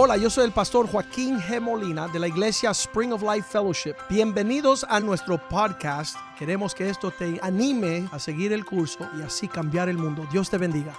[0.00, 1.60] Hola, yo soy el pastor Joaquín G.
[1.60, 3.96] Molina de la iglesia Spring of Life Fellowship.
[4.08, 6.16] Bienvenidos a nuestro podcast.
[6.38, 10.24] Queremos que esto te anime a seguir el curso y así cambiar el mundo.
[10.30, 10.96] Dios te bendiga.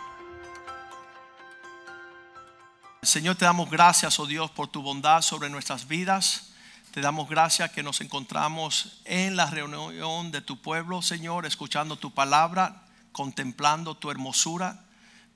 [3.01, 6.52] Señor, te damos gracias, oh Dios, por tu bondad sobre nuestras vidas.
[6.92, 12.13] Te damos gracias que nos encontramos en la reunión de tu pueblo, Señor, escuchando tu
[12.13, 14.88] palabra, contemplando tu hermosura.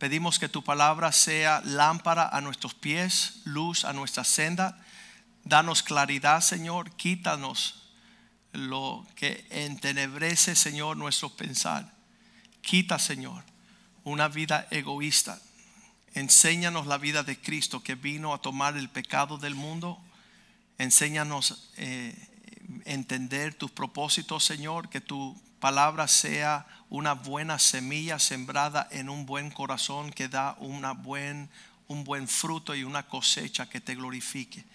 [0.03, 4.77] Pedimos que tu palabra sea lámpara a nuestros pies, luz a nuestra senda.
[5.45, 6.91] Danos claridad, Señor.
[6.97, 7.83] Quítanos
[8.51, 11.89] lo que entenebrece, Señor, nuestro pensar.
[12.59, 13.45] Quita, Señor,
[14.03, 15.39] una vida egoísta.
[16.15, 20.03] Enséñanos la vida de Cristo que vino a tomar el pecado del mundo.
[20.79, 22.13] Enséñanos eh,
[22.83, 29.49] entender tus propósitos, Señor, que tu palabra sea una buena semilla sembrada en un buen
[29.49, 31.49] corazón que da una buen,
[31.87, 34.65] un buen fruto y una cosecha que te glorifique.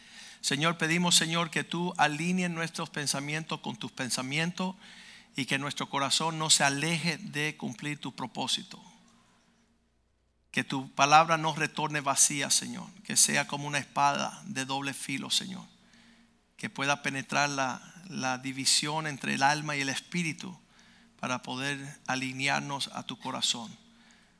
[0.41, 4.77] Señor, pedimos, Señor, que tú alinees nuestros pensamientos con tus pensamientos
[5.37, 8.83] y que nuestro corazón no se aleje de cumplir tu propósito.
[10.51, 12.87] Que tu palabra no retorne vacía, Señor.
[13.05, 15.67] Que sea como una espada de doble filo, Señor.
[16.57, 20.59] Que pueda penetrar la, la división entre el alma y el espíritu
[21.21, 23.71] para poder alinearnos a tu corazón.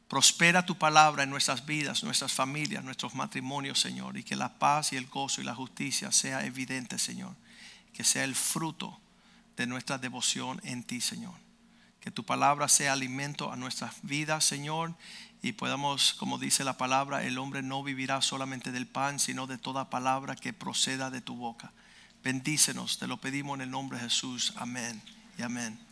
[0.09, 4.17] Prospera tu palabra en nuestras vidas, nuestras familias, nuestros matrimonios, Señor.
[4.17, 7.35] Y que la paz y el gozo y la justicia sea evidente, Señor.
[7.93, 8.99] Que sea el fruto
[9.57, 11.35] de nuestra devoción en ti, Señor.
[12.01, 14.95] Que tu palabra sea alimento a nuestras vidas, Señor
[15.43, 19.59] y podamos, como dice la palabra, el hombre no vivirá solamente del pan, sino de
[19.59, 21.73] toda palabra que proceda de tu boca.
[22.25, 24.53] Bendícenos, te lo pedimos en el nombre de Jesús.
[24.57, 25.01] Amén
[25.39, 25.88] y amén.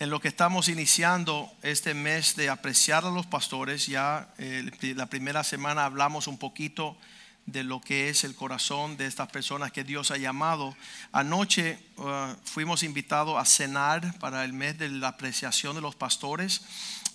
[0.00, 5.06] En lo que estamos iniciando este mes de apreciar a los pastores, ya eh, la
[5.06, 6.96] primera semana hablamos un poquito
[7.46, 10.74] de lo que es el corazón de estas personas que Dios ha llamado.
[11.12, 16.62] Anoche uh, fuimos invitados a cenar para el mes de la apreciación de los pastores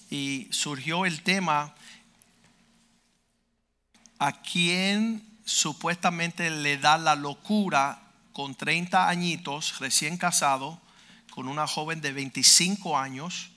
[0.09, 1.75] y surgió el tema
[4.19, 10.79] a quien supuestamente le da la locura con 30 añitos, recién casado,
[11.39, 13.51] con una joven de 25 años,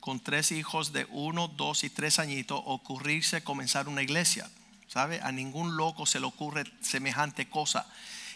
[0.00, 4.50] con tres hijos de 1, 2 y 3 añitos, ocurrirse comenzar una iglesia.
[4.88, 5.20] ¿Sabe?
[5.22, 7.86] A ningún loco se le ocurre semejante cosa.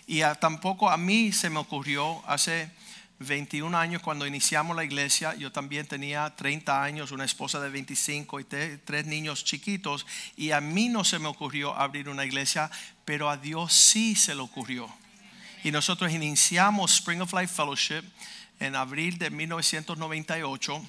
[0.07, 2.71] Y tampoco a mí se me ocurrió hace
[3.19, 8.39] 21 años cuando iniciamos la iglesia, yo también tenía 30 años, una esposa de 25
[8.39, 10.07] y tres niños chiquitos,
[10.37, 12.71] y a mí no se me ocurrió abrir una iglesia,
[13.05, 14.89] pero a Dios sí se le ocurrió.
[15.65, 18.05] Y nosotros iniciamos Spring of Life Fellowship
[18.65, 20.83] en abril de 1998,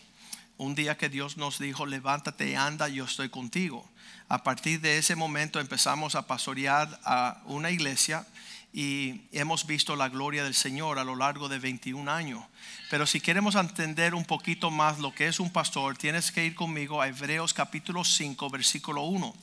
[0.57, 3.89] un día que Dios nos dijo, levántate y anda, yo estoy contigo.
[4.29, 8.25] A partir de ese momento empezamos a pastorear a una iglesia
[8.73, 12.43] y hemos visto la gloria del Señor a lo largo de 21 años.
[12.89, 16.55] Pero si queremos entender un poquito más lo que es un pastor, tienes que ir
[16.55, 19.33] conmigo a Hebreos capítulo 5, versículo 1.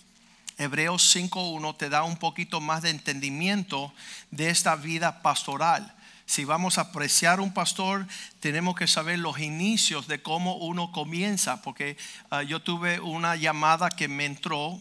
[0.58, 3.92] Hebreos 5.1 te da un poquito más de entendimiento
[4.30, 5.94] de esta vida pastoral.
[6.32, 8.06] Si vamos a apreciar un pastor,
[8.40, 11.98] tenemos que saber los inicios de cómo uno comienza, porque
[12.30, 14.80] ah, yo tuve una llamada que me entró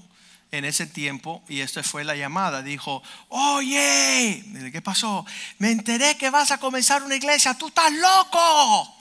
[0.51, 2.61] en ese tiempo y esta fue la llamada.
[2.61, 5.25] Dijo, oye, ¿qué pasó?
[5.57, 8.95] Me enteré que vas a comenzar una iglesia, tú estás loco.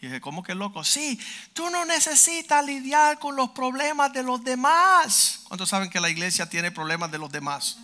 [0.00, 0.82] Y dije, ¿cómo que loco?
[0.82, 1.20] Sí,
[1.52, 5.42] tú no necesitas lidiar con los problemas de los demás.
[5.44, 7.78] ¿Cuántos saben que la iglesia tiene problemas de los demás?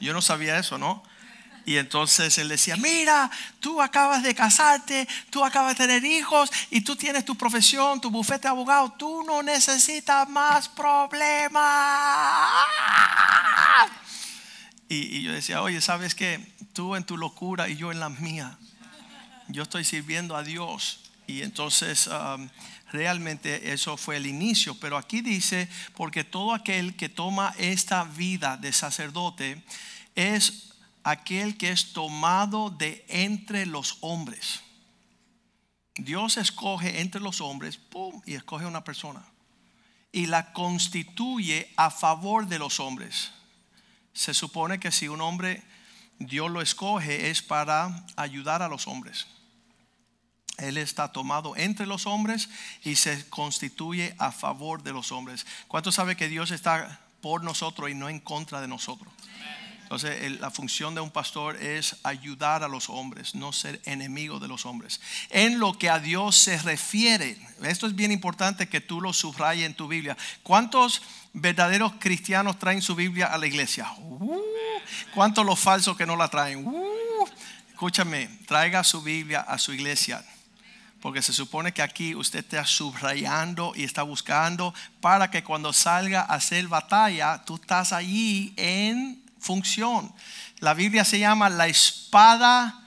[0.00, 1.08] Yo no sabía eso, ¿no?
[1.64, 6.80] Y entonces él decía, mira, tú acabas de casarte, tú acabas de tener hijos y
[6.80, 11.60] tú tienes tu profesión, tu bufete de abogado, tú no necesitas más problemas.
[14.88, 16.44] Y, yo decía, oye, ¿sabes qué?
[16.72, 18.58] Tú en tu locura y yo en la mía.
[19.46, 21.00] Yo estoy sirviendo a Dios.
[21.28, 22.48] Y entonces um,
[22.90, 24.74] realmente eso fue el inicio.
[24.80, 29.62] Pero aquí dice, porque todo aquel que toma esta vida de sacerdote
[30.16, 30.69] es
[31.10, 34.60] aquel que es tomado de entre los hombres.
[35.96, 37.78] Dios escoge entre los hombres,
[38.26, 39.24] y escoge una persona.
[40.12, 43.30] Y la constituye a favor de los hombres.
[44.12, 45.62] Se supone que si un hombre
[46.20, 49.26] Dios lo escoge es para ayudar a los hombres.
[50.58, 52.50] Él está tomado entre los hombres
[52.84, 55.46] y se constituye a favor de los hombres.
[55.66, 59.10] ¿Cuánto sabe que Dios está por nosotros y no en contra de nosotros?
[59.90, 64.46] Entonces, la función de un pastor es ayudar a los hombres, no ser enemigo de
[64.46, 65.00] los hombres.
[65.30, 69.66] En lo que a Dios se refiere, esto es bien importante que tú lo subrayes
[69.66, 70.16] en tu Biblia.
[70.44, 71.02] ¿Cuántos
[71.32, 73.90] verdaderos cristianos traen su Biblia a la iglesia?
[73.98, 74.40] Uh,
[75.12, 76.64] ¿Cuántos los falsos que no la traen?
[76.64, 77.26] Uh,
[77.70, 80.24] escúchame, traiga su Biblia a su iglesia.
[81.00, 86.20] Porque se supone que aquí usted está subrayando y está buscando para que cuando salga
[86.20, 90.12] a hacer batalla, tú estás allí en función.
[90.58, 92.80] La Biblia se llama la espada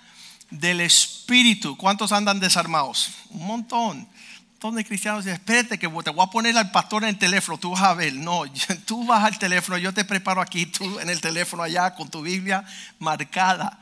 [0.49, 1.75] del Espíritu.
[1.75, 3.11] ¿Cuántos andan desarmados?
[3.29, 3.97] Un montón.
[3.97, 7.57] Un montón de cristianos espérate que te voy a poner al pastor en el teléfono,
[7.57, 8.13] tú vas a ver.
[8.13, 8.43] No,
[8.85, 12.21] tú vas al teléfono, yo te preparo aquí, tú en el teléfono allá con tu
[12.21, 12.63] Biblia
[12.99, 13.79] marcada.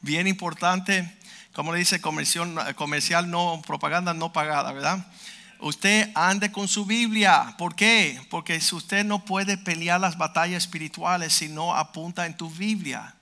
[0.00, 1.18] Bien importante
[1.54, 5.06] como le dice comercial, comercial no, propaganda no pagada, ¿verdad?
[5.60, 7.54] Usted ande con su Biblia.
[7.58, 8.20] ¿Por qué?
[8.30, 13.14] Porque si usted no puede pelear las batallas espirituales si no apunta en tu Biblia.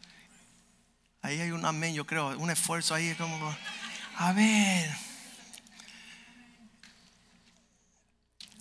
[1.23, 3.57] Ahí hay un amén, yo creo, un esfuerzo ahí como,
[4.17, 4.91] a ver.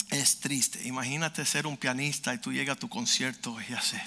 [0.10, 0.88] Es triste.
[0.88, 4.02] Imagínate ser un pianista y tú llegas a tu concierto y haces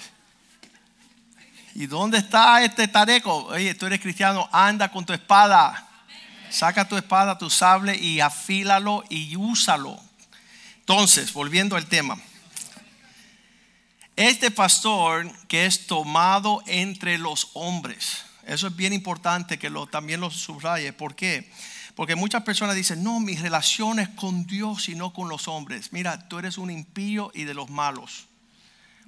[1.75, 3.47] ¿Y dónde está este tareco?
[3.47, 5.85] Oye, tú eres cristiano, anda con tu espada.
[6.55, 9.99] Saca tu espada, tu sable y afílalo y úsalo.
[10.79, 12.17] Entonces, volviendo al tema.
[14.15, 18.23] Este pastor que es tomado entre los hombres.
[18.45, 20.93] Eso es bien importante que lo, también lo subraye.
[20.93, 21.51] ¿Por qué?
[21.93, 25.91] Porque muchas personas dicen, no, mi relación es con Dios y no con los hombres.
[25.91, 28.27] Mira, tú eres un impío y de los malos.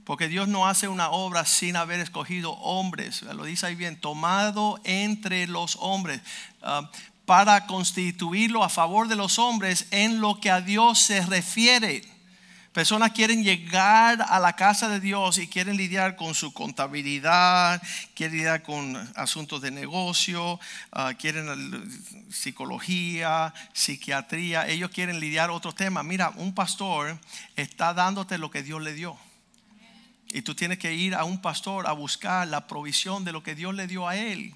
[0.04, 3.22] Porque Dios no hace una obra sin haber escogido hombres.
[3.22, 6.20] Lo dice ahí bien, tomado entre los hombres.
[6.62, 6.92] Ah,
[7.28, 12.02] para constituirlo a favor de los hombres en lo que a Dios se refiere.
[12.72, 17.82] Personas quieren llegar a la casa de Dios y quieren lidiar con su contabilidad,
[18.16, 20.58] quieren lidiar con asuntos de negocio,
[20.94, 21.92] ah, quieren
[22.32, 24.66] psicología, psiquiatría.
[24.66, 26.06] Ellos quieren lidiar otros temas.
[26.06, 27.20] Mira, un pastor
[27.58, 29.18] está dándote lo que Dios le dio.
[30.30, 33.54] Y tú tienes que ir a un pastor a buscar la provisión de lo que
[33.54, 34.56] Dios le dio a él.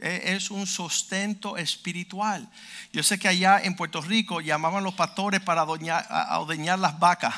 [0.00, 2.48] E, es un sustento espiritual.
[2.92, 7.34] Yo sé que allá en Puerto Rico llamaban los pastores para ordeñar las vacas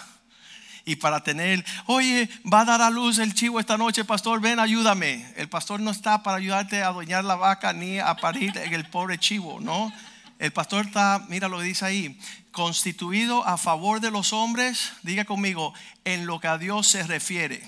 [0.84, 4.60] y para tener, oye, va a dar a luz el chivo esta noche, pastor, ven,
[4.60, 5.32] ayúdame.
[5.36, 9.18] El pastor no está para ayudarte a doñar la vaca ni a parir el pobre
[9.18, 9.92] chivo, ¿no?
[10.38, 12.18] El pastor está, mira lo que dice ahí,
[12.50, 15.72] constituido a favor de los hombres, diga conmigo,
[16.04, 17.62] en lo que a Dios se refiere.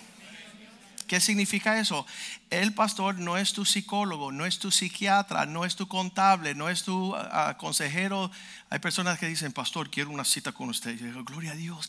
[1.06, 2.06] ¿Qué significa eso?
[2.51, 6.69] El pastor no es tu psicólogo, no es tu psiquiatra, no es tu contable, no
[6.69, 8.31] es tu ah, ah, consejero.
[8.71, 10.99] Hay personas que dicen, pastor, quiero una cita con usted.
[10.99, 11.89] yo digo, gloria a Dios,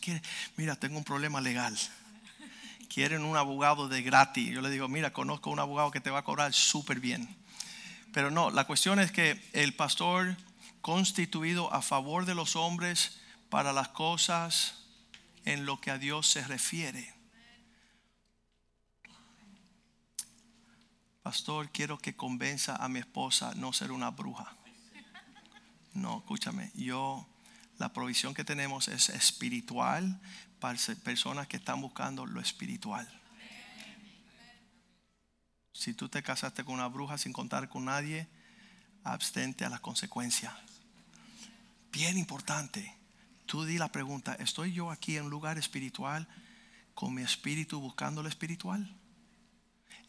[0.58, 1.78] mira, tengo un problema legal.
[2.88, 4.52] Quieren un abogado de gratis.
[4.52, 7.36] Yo le digo, mira, conozco un abogado que te va a cobrar súper bien.
[8.14, 10.38] Pero no, la cuestión es que el pastor
[10.82, 13.20] constituido a favor de los hombres
[13.50, 14.76] para las cosas
[15.46, 17.15] en lo que a Dios se refiere.
[21.26, 24.56] Pastor, quiero que convenza a mi esposa no ser una bruja.
[25.96, 27.28] No, escúchame, yo,
[27.80, 30.22] la provisión que tenemos es espiritual
[30.60, 33.10] para personas que están buscando lo espiritual.
[35.74, 38.28] Si tú te casaste con una bruja sin contar con nadie,
[39.04, 40.54] abstente a las consecuencias.
[41.92, 42.96] Bien importante.
[43.48, 46.28] Tú di la pregunta, ¿estoy yo aquí en un lugar espiritual
[46.94, 48.96] con mi espíritu buscando lo espiritual?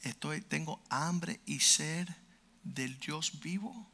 [0.07, 2.09] Estoy, tengo hambre y sed
[2.63, 3.91] del Dios vivo.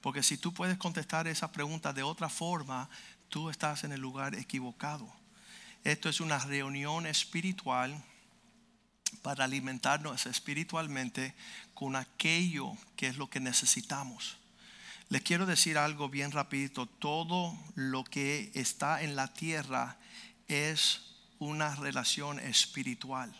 [0.00, 2.88] Porque si tú puedes contestar esa pregunta de otra forma,
[3.28, 5.12] tú estás en el lugar equivocado.
[5.82, 8.00] Esto es una reunión espiritual
[9.22, 11.34] para alimentarnos espiritualmente
[11.74, 14.36] con aquello que es lo que necesitamos.
[15.08, 16.86] Les quiero decir algo bien rapidito.
[16.86, 19.98] Todo lo que está en la tierra
[20.46, 21.00] es
[21.40, 23.34] una relación espiritual.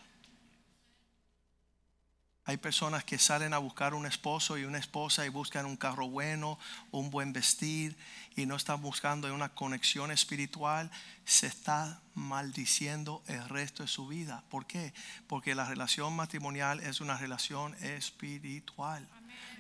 [2.51, 6.09] Hay personas que salen a buscar un esposo y una esposa y buscan un carro
[6.09, 6.59] bueno,
[6.91, 7.97] un buen vestir
[8.35, 10.91] y no están buscando una conexión espiritual.
[11.25, 14.43] Se está maldiciendo el resto de su vida.
[14.51, 14.93] ¿Por qué?
[15.29, 19.09] Porque la relación matrimonial es una relación espiritual,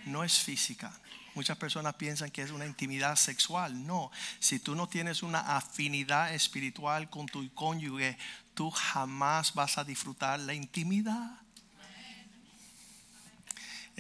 [0.06, 0.92] no es física.
[1.36, 3.86] Muchas personas piensan que es una intimidad sexual.
[3.86, 8.18] No, si tú no tienes una afinidad espiritual con tu cónyuge,
[8.54, 11.40] tú jamás vas a disfrutar la intimidad.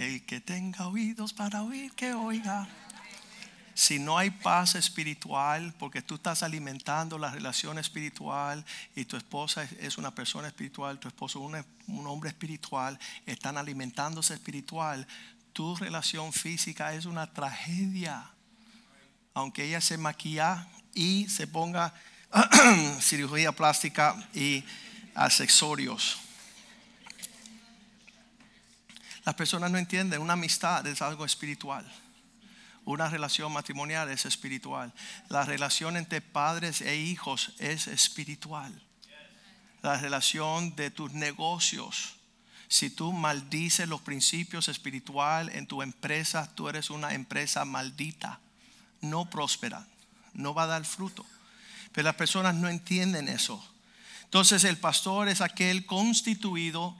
[0.00, 2.66] El que tenga oídos para oír, que oiga.
[3.74, 8.64] Si no hay paz espiritual, porque tú estás alimentando la relación espiritual
[8.96, 14.32] y tu esposa es una persona espiritual, tu esposo es un hombre espiritual, están alimentándose
[14.32, 15.06] espiritual,
[15.52, 18.24] tu relación física es una tragedia.
[19.34, 21.92] Aunque ella se maquilla y se ponga
[23.02, 24.64] cirugía plástica y
[25.14, 26.29] accesorios.
[29.24, 31.90] Las personas no entienden, una amistad es algo espiritual.
[32.84, 34.92] Una relación matrimonial es espiritual.
[35.28, 38.72] La relación entre padres e hijos es espiritual.
[39.82, 42.16] La relación de tus negocios.
[42.68, 48.40] Si tú maldices los principios espirituales en tu empresa, tú eres una empresa maldita,
[49.00, 49.86] no próspera,
[50.34, 51.26] no va a dar fruto.
[51.92, 53.62] Pero las personas no entienden eso.
[54.24, 56.96] Entonces el pastor es aquel constituido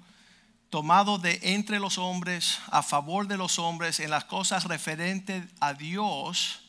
[0.70, 5.74] tomado de entre los hombres, a favor de los hombres, en las cosas referentes a
[5.74, 6.60] Dios,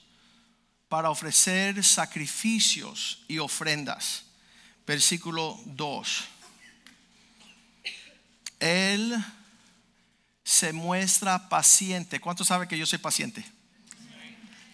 [0.90, 4.26] para ofrecer sacrificios y ofrendas.
[4.86, 6.24] Versículo 2.
[8.60, 9.24] Él
[10.44, 12.20] se muestra paciente.
[12.20, 13.46] ¿Cuánto sabe que yo soy paciente?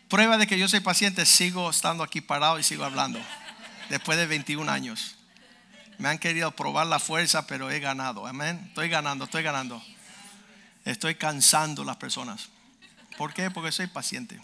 [0.07, 3.19] Prueba de que yo soy paciente, sigo estando aquí parado y sigo hablando.
[3.89, 5.16] Después de 21 años.
[5.97, 8.27] Me han querido probar la fuerza, pero he ganado.
[8.27, 8.63] Amén.
[8.67, 9.81] Estoy ganando, estoy ganando.
[10.85, 12.49] Estoy cansando las personas.
[13.17, 13.49] ¿Por qué?
[13.49, 14.39] Porque soy paciente.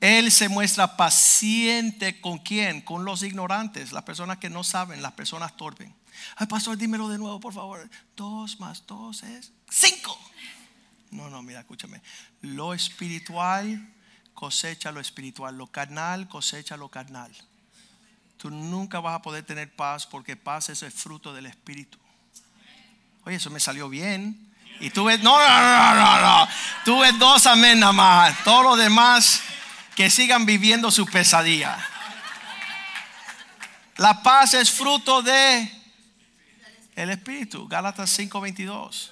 [0.00, 2.82] Él se muestra paciente con quién?
[2.82, 5.90] Con los ignorantes, las personas que no saben, las personas torpes.
[6.36, 7.88] Ay, pastor, dímelo de nuevo, por favor.
[8.14, 10.18] Dos más dos es cinco.
[11.10, 12.02] No, no, mira, escúchame.
[12.42, 13.94] Lo espiritual
[14.34, 17.32] cosecha lo espiritual, lo carnal cosecha lo carnal
[18.38, 21.98] tú nunca vas a poder tener paz porque paz es el fruto del Espíritu.
[23.24, 24.52] Oye, eso me salió bien.
[24.80, 26.48] Y tú ves, no, no, no, no, no.
[26.84, 28.44] Tú ves dos amén nada más.
[28.44, 29.40] Todos los demás
[29.94, 31.78] que sigan viviendo su pesadilla.
[33.96, 35.70] La paz es fruto de
[36.96, 37.68] el Espíritu.
[37.68, 39.10] Gálatas 5:22.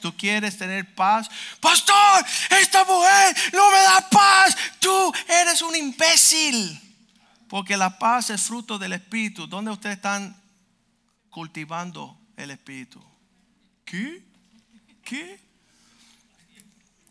[0.00, 1.30] Tú quieres tener paz.
[1.60, 2.24] Pastor,
[2.60, 4.56] esta mujer no me da paz.
[4.78, 6.83] Tú eres un imbécil.
[7.48, 9.46] Porque la paz es fruto del Espíritu.
[9.46, 10.40] ¿Dónde ustedes están
[11.30, 13.04] cultivando el Espíritu?
[13.84, 14.22] ¿Qué?
[15.02, 15.40] ¿Qué?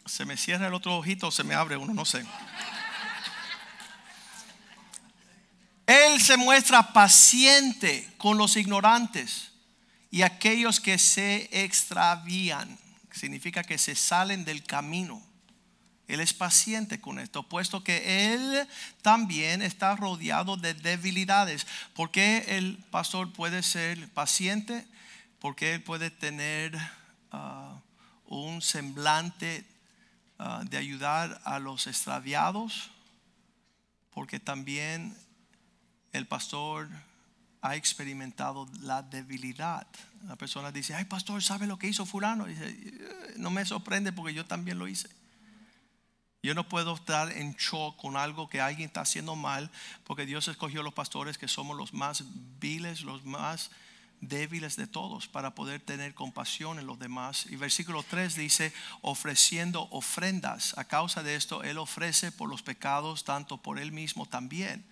[0.06, 2.26] Se me cierra el otro ojito o se me abre uno, no sé.
[5.86, 9.52] Él se muestra paciente con los ignorantes
[10.10, 12.78] y aquellos que se extravían.
[13.12, 15.22] Significa que se salen del camino.
[16.08, 18.68] Él es paciente con esto, puesto que Él
[19.02, 21.66] también está rodeado de debilidades.
[21.94, 24.86] ¿Por qué el pastor puede ser paciente?
[25.40, 26.78] Porque Él puede tener
[27.32, 27.80] ah,
[28.26, 29.66] un semblante
[30.40, 32.90] ah, de ayudar a los extraviados.
[34.12, 35.16] Porque también
[36.12, 36.90] el pastor
[37.62, 39.88] ha experimentado la debilidad.
[40.28, 42.46] La persona dice, ay pastor, ¿sabe lo que hizo fulano?
[42.46, 45.10] dice, eh, no me sorprende porque yo también lo hice.
[46.44, 49.72] Yo no puedo estar en shock con algo que alguien está haciendo mal,
[50.04, 52.26] porque Dios escogió los pastores que somos los más
[52.60, 53.72] viles, los más
[54.20, 57.46] débiles de todos, para poder tener compasión en los demás.
[57.50, 60.78] Y versículo 3 dice, ofreciendo ofrendas.
[60.78, 64.84] A causa de esto, Él ofrece por los pecados, tanto por Él mismo también.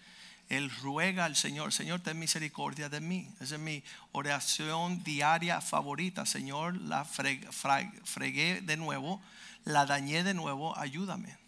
[0.48, 3.30] Él ruega al Señor, Señor, ten misericordia de mí.
[3.42, 6.26] Esa es mi oración diaria favorita.
[6.26, 9.22] Señor, la fregué de nuevo,
[9.66, 11.41] la dañé de nuevo, ayúdame.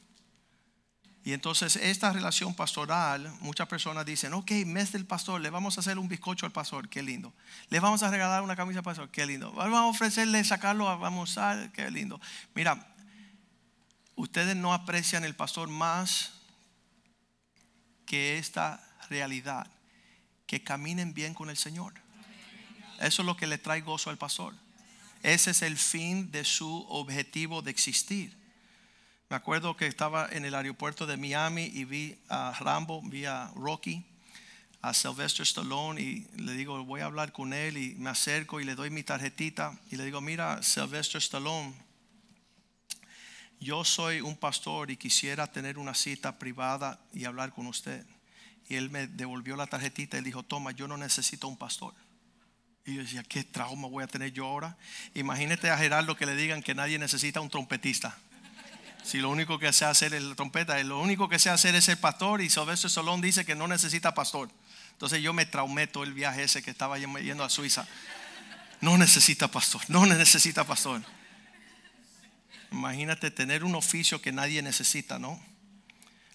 [1.26, 5.82] Y entonces esta relación pastoral, muchas personas dicen, ok, mes del pastor, le vamos a
[5.82, 7.34] hacer un bizcocho al pastor, qué lindo.
[7.70, 9.54] Le vamos a regalar una camisa al pastor, qué lindo.
[9.54, 12.20] Vamos a ofrecerle, sacarlo, vamos a, qué lindo.
[12.54, 12.94] Mira,
[14.16, 16.34] ustedes no aprecian el pastor más
[18.06, 19.68] que esta realidad,
[20.46, 21.94] que caminen bien con el Señor.
[23.00, 24.54] Eso es lo que le trae gozo al pastor.
[25.22, 28.43] Ese es el fin de su objetivo de existir.
[29.34, 33.52] Me acuerdo que estaba en el aeropuerto de Miami y vi a Rambo, vi a
[33.56, 34.06] Rocky,
[34.84, 38.64] a Sylvester Stallone y le digo, voy a hablar con él y me acerco y
[38.64, 41.74] le doy mi tarjetita y le digo, mira, Sylvester Stallone,
[43.60, 48.06] yo soy un pastor y quisiera tener una cita privada y hablar con usted.
[48.70, 51.96] Y él me devolvió la tarjetita y dijo, toma, yo no necesito un pastor.
[52.86, 54.78] Y yo decía, ¿qué trauma voy a tener yo ahora?
[55.16, 58.16] Imagínate a Gerardo que le digan que nadie necesita un trompetista.
[59.04, 61.90] Si lo único que sé hacer es la trompeta, lo único que sé hacer es
[61.90, 64.50] el pastor y Sylvester Solón dice que no necesita pastor.
[64.94, 67.86] Entonces yo me traumé todo el viaje ese que estaba yendo a Suiza.
[68.80, 71.02] No necesita pastor, no necesita pastor.
[72.72, 75.40] Imagínate tener un oficio que nadie necesita, ¿no?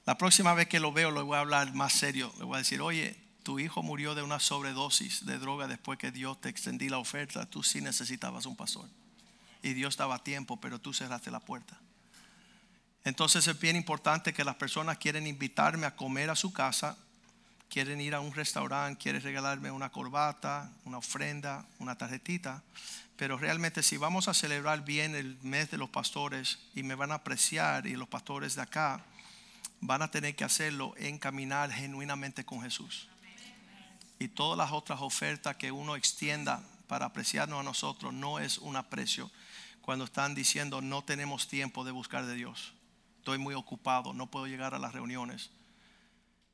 [0.05, 2.33] La próxima vez que lo veo le voy a hablar más serio.
[2.39, 6.11] Le voy a decir, oye, tu hijo murió de una sobredosis de droga después que
[6.11, 7.45] Dios te extendí la oferta.
[7.45, 8.89] Tú sí necesitabas un pastor.
[9.63, 11.79] Y Dios daba tiempo, pero tú cerraste la puerta.
[13.09, 16.97] Entonces es bien importante que las personas quieren invitarme a comer a su casa
[17.69, 22.63] quieren ir a un restaurante, quieren regalarme una corbata, una ofrenda, una tarjetita.
[23.17, 27.13] Pero realmente si vamos a celebrar bien el mes de los pastores y me van
[27.13, 29.05] a apreciar y los pastores de acá
[29.81, 33.09] van a tener que hacerlo en caminar genuinamente con Jesús.
[34.19, 38.77] Y todas las otras ofertas que uno extienda para apreciarnos a nosotros no es un
[38.77, 39.31] aprecio
[39.83, 42.73] cuando están diciendo no tenemos tiempo de buscar de Dios.
[43.29, 45.51] Estoy muy ocupado, no puedo llegar a las reuniones.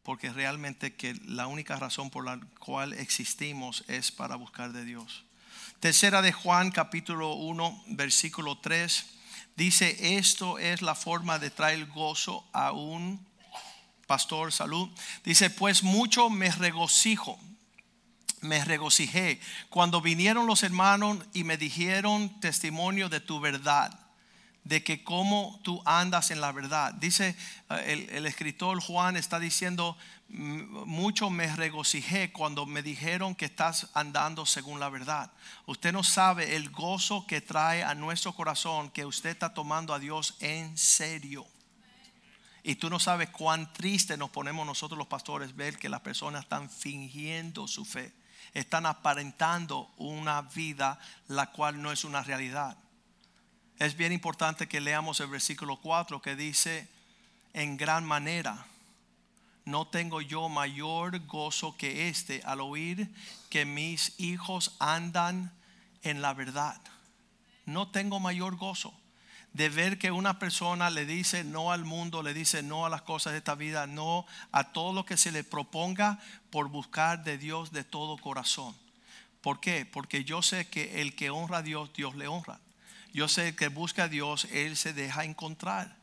[0.03, 5.23] Porque realmente que la única razón por la cual existimos es para buscar de Dios.
[5.79, 9.07] Tercera de Juan capítulo 1 versículo 3
[9.55, 13.25] dice, esto es la forma de traer gozo a un
[14.09, 14.91] pastor, salud.
[15.23, 17.39] Dice, pues mucho me regocijo,
[18.41, 19.41] me regocijé
[19.71, 24.04] cuando vinieron los hermanos y me dijeron testimonio de tu verdad
[24.65, 26.95] de que cómo tú andas en la verdad.
[26.95, 27.37] Dice
[27.71, 29.97] eh, el, escritor Juan está diciendo,
[30.29, 35.31] mucho me regocijé cuando me dijeron que estás andando según la verdad.
[35.67, 39.99] Usted no sabe el gozo que trae a nuestro corazón que usted está tomando a
[39.99, 41.47] Dios en serio.
[42.63, 46.45] Y tú no sabes cuán triste nos ponemos nosotros los pastores ver que las personas
[46.45, 48.15] están fingiendo su fe,
[48.55, 52.79] están aparentando una vida la cual no es una realidad
[53.79, 56.89] es bien importante que leamos el versículo 4 que dice,
[57.53, 58.67] en gran manera,
[59.65, 63.09] no tengo yo mayor gozo que este al oír
[63.51, 65.53] que mis hijos andan
[66.03, 66.81] en la verdad.
[67.65, 68.93] No tengo mayor gozo
[69.55, 73.03] de ver que una persona le dice no al mundo, le dice no a las
[73.03, 76.19] cosas de esta vida, no a todo lo que se le proponga
[76.51, 78.77] por buscar de Dios de todo corazón.
[79.41, 79.87] ¿Por qué?
[79.87, 82.59] Porque yo sé que el que honra a Dios, Dios le honra.
[83.15, 85.97] Yo sé que busca a Dios, Él se deja encontrar.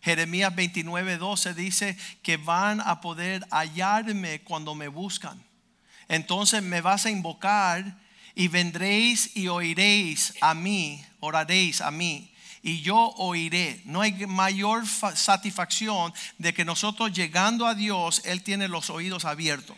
[0.00, 5.42] Jeremías 29, 12 dice que van a poder hallarme cuando me buscan.
[6.06, 7.98] Entonces me vas a invocar
[8.36, 13.82] y vendréis y oiréis a mí, oraréis a mí, y yo oiré.
[13.84, 19.76] No hay mayor satisfacción de que nosotros llegando a Dios, Él tiene los oídos abiertos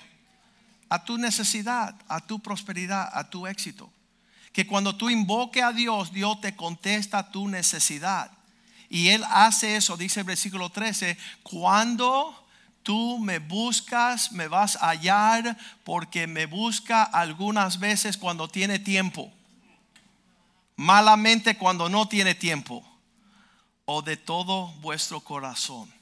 [0.90, 3.90] a tu necesidad, a tu prosperidad, a tu éxito
[4.54, 8.30] que cuando tú invoques a Dios, Dios te contesta tu necesidad.
[8.88, 12.46] Y Él hace eso, dice el versículo 13, cuando
[12.84, 19.32] tú me buscas, me vas a hallar, porque me busca algunas veces cuando tiene tiempo,
[20.76, 22.88] malamente cuando no tiene tiempo,
[23.86, 25.92] o de todo vuestro corazón.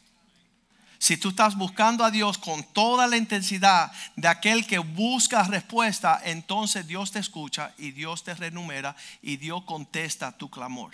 [1.02, 6.20] Si tú estás buscando a Dios con toda la intensidad de aquel que busca respuesta,
[6.24, 10.92] entonces Dios te escucha y Dios te renumera y Dios contesta tu clamor.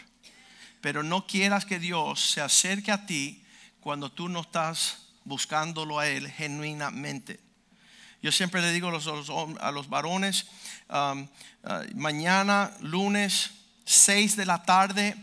[0.80, 3.44] Pero no quieras que Dios se acerque a ti
[3.80, 7.38] cuando tú no estás buscándolo a Él genuinamente.
[8.22, 10.46] Yo siempre le digo a los, varones,
[10.88, 11.28] um,
[11.64, 13.50] uh, mañana, lunes,
[13.84, 15.16] 6 de la tarde,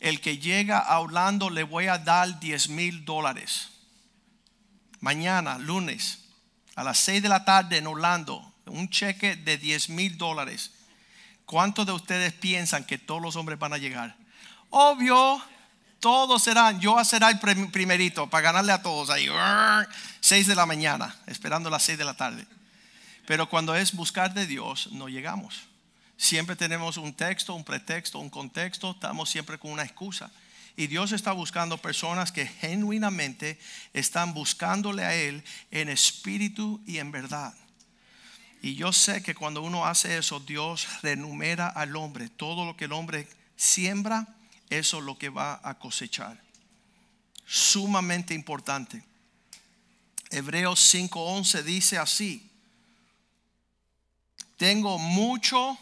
[0.00, 3.68] el que llega a Orlando le voy a dar 10 mil dólares
[5.00, 6.20] mañana, lunes,
[6.76, 10.72] a las 6 de la tarde en Orlando, un cheque de 10 mil dólares.
[11.44, 14.16] ¿Cuántos de ustedes piensan que todos los hombres van a llegar?
[14.70, 15.42] Obvio,
[15.98, 16.80] todos serán.
[16.80, 19.28] Yo será el primerito para ganarle a todos ahí.
[20.20, 22.46] 6 de la mañana, esperando las 6 de la tarde.
[23.26, 25.62] Pero cuando es buscar de Dios, no llegamos.
[26.16, 28.92] Siempre tenemos un texto, un pretexto, un contexto.
[28.92, 30.30] Estamos siempre con una excusa.
[30.80, 33.58] Y Dios está buscando personas que genuinamente
[33.92, 37.54] están buscándole a Él en espíritu y en verdad.
[38.62, 42.30] Y yo sé que cuando uno hace eso, Dios renumera al hombre.
[42.30, 44.26] Todo lo que el hombre siembra,
[44.70, 46.42] eso es lo que va a cosechar.
[47.44, 49.04] Sumamente importante.
[50.30, 52.50] Hebreos 5:11 dice así.
[54.56, 55.78] Tengo mucho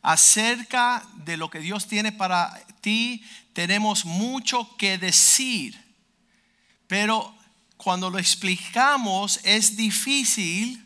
[0.00, 3.22] acerca de lo que Dios tiene para ti,
[3.58, 5.76] tenemos mucho que decir.
[6.86, 7.34] Pero
[7.76, 10.80] cuando lo explicamos es difícil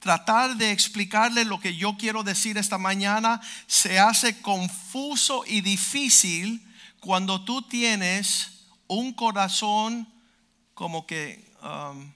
[0.00, 3.40] tratar de explicarle lo que yo quiero decir esta mañana.
[3.68, 6.66] Se hace confuso y difícil
[6.98, 10.12] cuando tú tienes un corazón
[10.74, 11.54] como que...
[11.62, 12.12] Um,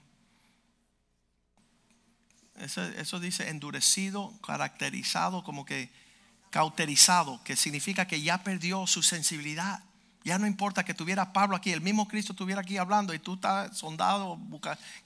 [2.57, 5.89] eso, eso, dice endurecido, caracterizado, como que
[6.49, 9.83] cauterizado, que significa que ya perdió su sensibilidad.
[10.23, 13.35] Ya no importa que tuviera Pablo aquí, el mismo Cristo estuviera aquí hablando y tú
[13.35, 14.37] estás sondado,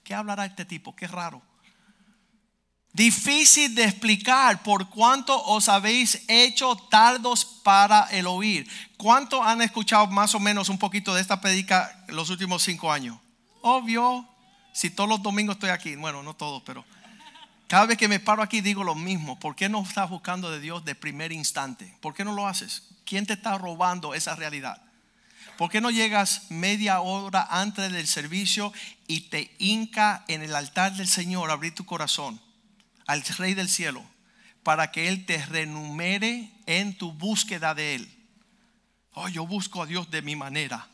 [0.04, 0.96] ¿qué hablará este tipo?
[0.96, 1.42] Qué raro.
[2.94, 8.68] Difícil de explicar por cuánto os habéis hecho tardos para el oír.
[8.98, 13.18] ¿Cuánto han escuchado más o menos un poquito de esta predica los últimos cinco años?
[13.62, 14.28] Obvio,
[14.74, 16.86] Si todos los domingos estoy aquí, bueno, no todos, pero
[17.72, 19.40] cada vez que me paro aquí digo lo mismo.
[19.40, 21.96] ¿Por qué no estás buscando de Dios de primer instante?
[22.02, 22.84] ¿Por qué no lo haces?
[23.06, 24.84] ¿Quién te está robando esa realidad?
[25.58, 28.74] ¿Por qué no llegas media hora antes del servicio
[29.08, 32.42] y te hinca en el altar del Señor, abrir tu corazón
[33.08, 34.04] al Rey del Cielo
[34.64, 38.28] para que Él te renumere en tu búsqueda de Él?
[39.14, 40.90] Oh, yo busco a Dios de mi manera.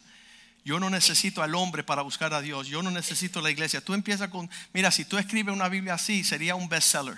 [0.68, 2.68] Yo no necesito al hombre para buscar a Dios.
[2.68, 3.80] Yo no necesito la iglesia.
[3.80, 7.18] Tú empiezas con, mira, si tú escribes una Biblia así, sería un bestseller.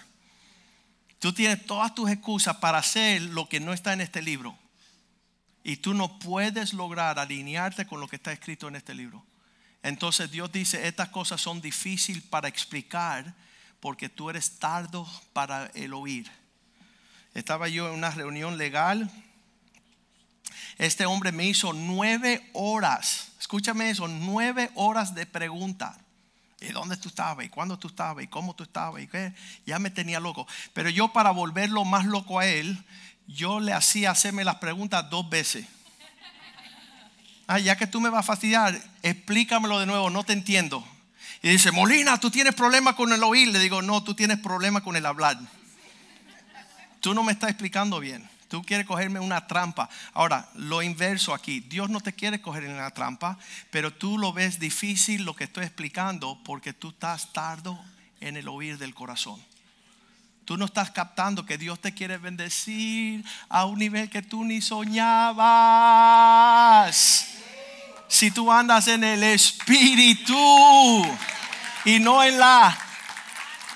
[1.18, 4.56] Tú tienes todas tus excusas para hacer lo que no está en este libro.
[5.64, 9.26] Y tú no puedes lograr alinearte con lo que está escrito en este libro.
[9.82, 13.34] Entonces Dios dice, estas cosas son difíciles para explicar
[13.80, 16.30] porque tú eres tardo para el oír.
[17.34, 19.10] Estaba yo en una reunión legal.
[20.80, 25.98] Este hombre me hizo nueve horas escúchame eso, nueve horas de pregunta.
[26.62, 27.44] ¿Y dónde tú estabas?
[27.44, 28.24] ¿Y cuándo tú estabas?
[28.24, 29.02] ¿Y cómo tú estabas?
[29.02, 29.34] ¿Y qué?
[29.65, 30.48] Ya me tenía loco.
[30.72, 32.78] Pero yo para volverlo más loco a él,
[33.26, 35.65] yo le hacía hacerme las preguntas dos veces.
[37.48, 40.88] Ah, ya que tú me vas a fastidiar, explícamelo de nuevo, no te entiendo.
[41.42, 43.48] Y dice, Molina, tú tienes problema con el oír.
[43.48, 45.39] Le digo, no, tú tienes problema con el hablar.
[47.00, 48.30] Tú no me estás explicando bien.
[48.50, 49.90] Tú quieres cogerme una trampa.
[50.14, 51.60] Ahora, lo inverso aquí.
[51.62, 53.38] Dios no te quiere coger en una trampa,
[53.70, 57.80] pero tú lo ves difícil lo que estoy explicando porque tú estás tardo
[58.20, 59.40] en el oír del corazón.
[60.46, 64.62] Tú no estás captando que Dios te quiere bendecir a un nivel que tú ni
[64.62, 65.36] soñabas.
[68.08, 70.36] Si tú andas en el espíritu
[71.86, 72.76] y no en la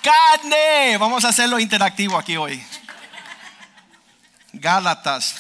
[0.02, 0.98] carne.
[0.98, 2.64] Vamos a hacerlo interactivo aquí hoy.
[4.54, 5.36] Gálatas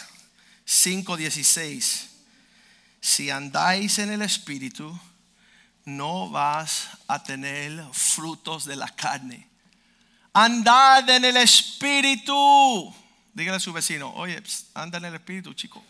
[0.65, 2.10] 5:16.
[2.99, 4.99] Si andáis en el Espíritu,
[5.86, 9.47] no vas a tener frutos de la carne.
[10.34, 12.93] Andad en el Espíritu.
[13.34, 14.41] Dígale a su vecino, oye,
[14.73, 15.84] anda en el Espíritu, chico.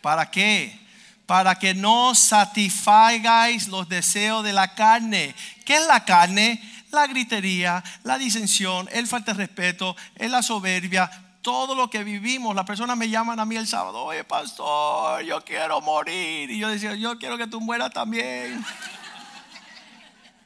[0.00, 0.78] ¿Para qué?
[1.26, 5.34] Para que no satisfagáis los deseos de la carne.
[5.64, 6.62] ¿Qué es la carne?
[6.92, 12.56] La gritería, la disensión, el falta de respeto, la soberbia, todo lo que vivimos.
[12.56, 16.50] Las personas me llaman a mí el sábado, oye pastor, yo quiero morir.
[16.50, 18.64] Y yo decía, yo quiero que tú mueras también.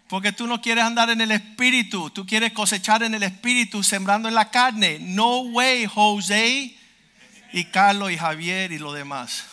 [0.08, 4.28] Porque tú no quieres andar en el espíritu, tú quieres cosechar en el espíritu, sembrando
[4.28, 4.98] en la carne.
[5.00, 6.76] No way, José
[7.50, 9.44] y Carlos y Javier y lo demás.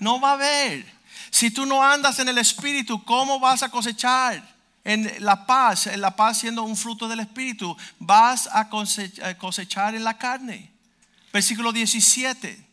[0.00, 0.84] No va a haber.
[1.30, 4.42] Si tú no andas en el espíritu, ¿cómo vas a cosechar?
[4.84, 10.04] En la paz, en la paz siendo un fruto del Espíritu, vas a cosechar en
[10.04, 10.70] la carne.
[11.32, 12.64] Versículo 17.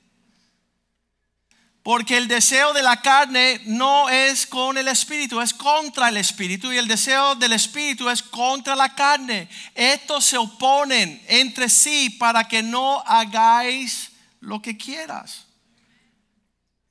[1.84, 6.72] Porque el deseo de la carne no es con el espíritu, es contra el espíritu.
[6.72, 9.50] Y el deseo del espíritu es contra la carne.
[9.74, 15.48] Estos se oponen entre sí para que no hagáis lo que quieras.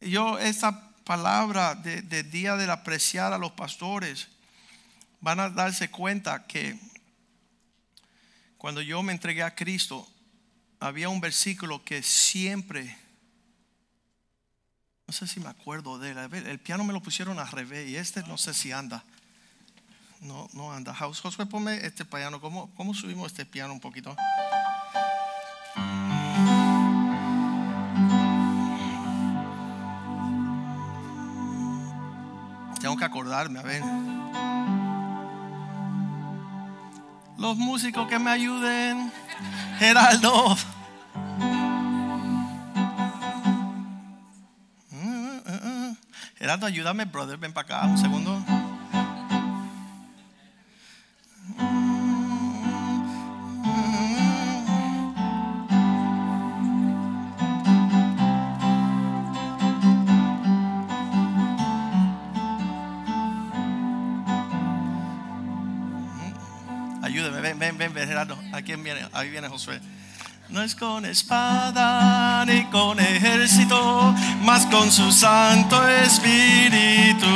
[0.01, 4.27] Yo, esta palabra de, de día del apreciar a los pastores,
[5.21, 6.79] van a darse cuenta que
[8.57, 10.07] cuando yo me entregué a Cristo,
[10.81, 12.97] había un versículo que siempre,
[15.07, 17.97] no sé si me acuerdo de él, el piano me lo pusieron al revés y
[17.97, 19.05] este no sé si anda.
[20.21, 20.95] No, no anda.
[20.95, 22.43] Josué, ponme este piano.
[22.43, 24.15] ¿Cómo, ¿Cómo subimos este piano un poquito?
[32.79, 33.83] Tengo que acordarme, a ver.
[37.41, 39.11] Los músicos que me ayuden.
[39.79, 40.57] Geraldo.
[46.37, 47.39] Geraldo, ayúdame, brother.
[47.39, 48.60] Ven para acá un segundo.
[68.07, 69.09] Viene?
[69.13, 69.81] Ahí viene Josué.
[70.49, 77.27] No es con espada ni con ejército, mas con su Santo Espíritu.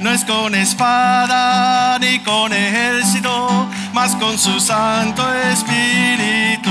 [0.00, 6.70] No es con espada ni con ejército, mas con su Santo Espíritu.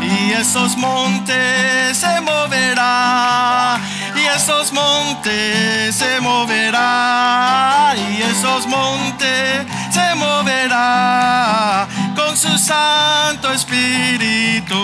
[0.00, 3.82] Y esos montes se moverán,
[4.16, 9.66] y esos montes se moverán, y esos montes
[10.12, 14.74] se moverán con su Santo Espíritu.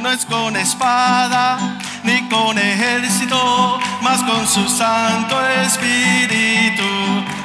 [0.00, 1.58] No es con espada
[2.02, 6.84] ni con ejército, mas con su Santo Espíritu.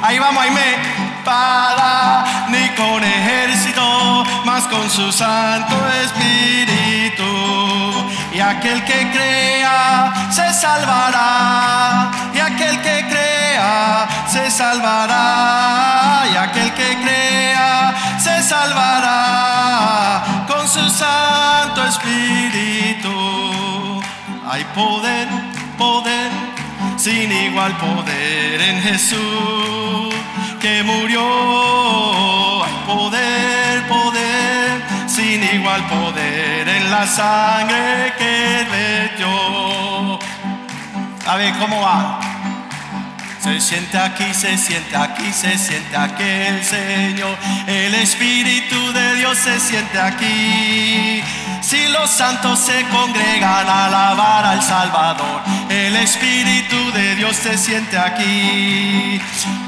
[0.02, 0.74] Ahí vamos, ahí me
[1.18, 7.24] espada, ni con ejército, mas con su Santo Espíritu.
[8.32, 13.39] Y aquel que crea se salvará, y aquel que crea
[14.26, 23.10] se salvará, y aquel que crea se salvará con su Santo Espíritu.
[24.48, 25.28] Hay poder,
[25.78, 26.30] poder,
[26.96, 30.14] sin igual poder en Jesús
[30.60, 32.64] que murió.
[32.64, 40.18] Hay poder, poder, sin igual poder en la sangre que le dio.
[41.26, 42.29] A ver, ¿cómo va?
[43.42, 47.38] Se siente aquí, se siente aquí, se siente aquí el Señor.
[47.66, 51.22] El Espíritu de Dios se siente aquí.
[51.62, 57.96] Si los santos se congregan a alabar al Salvador, el Espíritu de Dios se siente
[57.96, 59.18] aquí.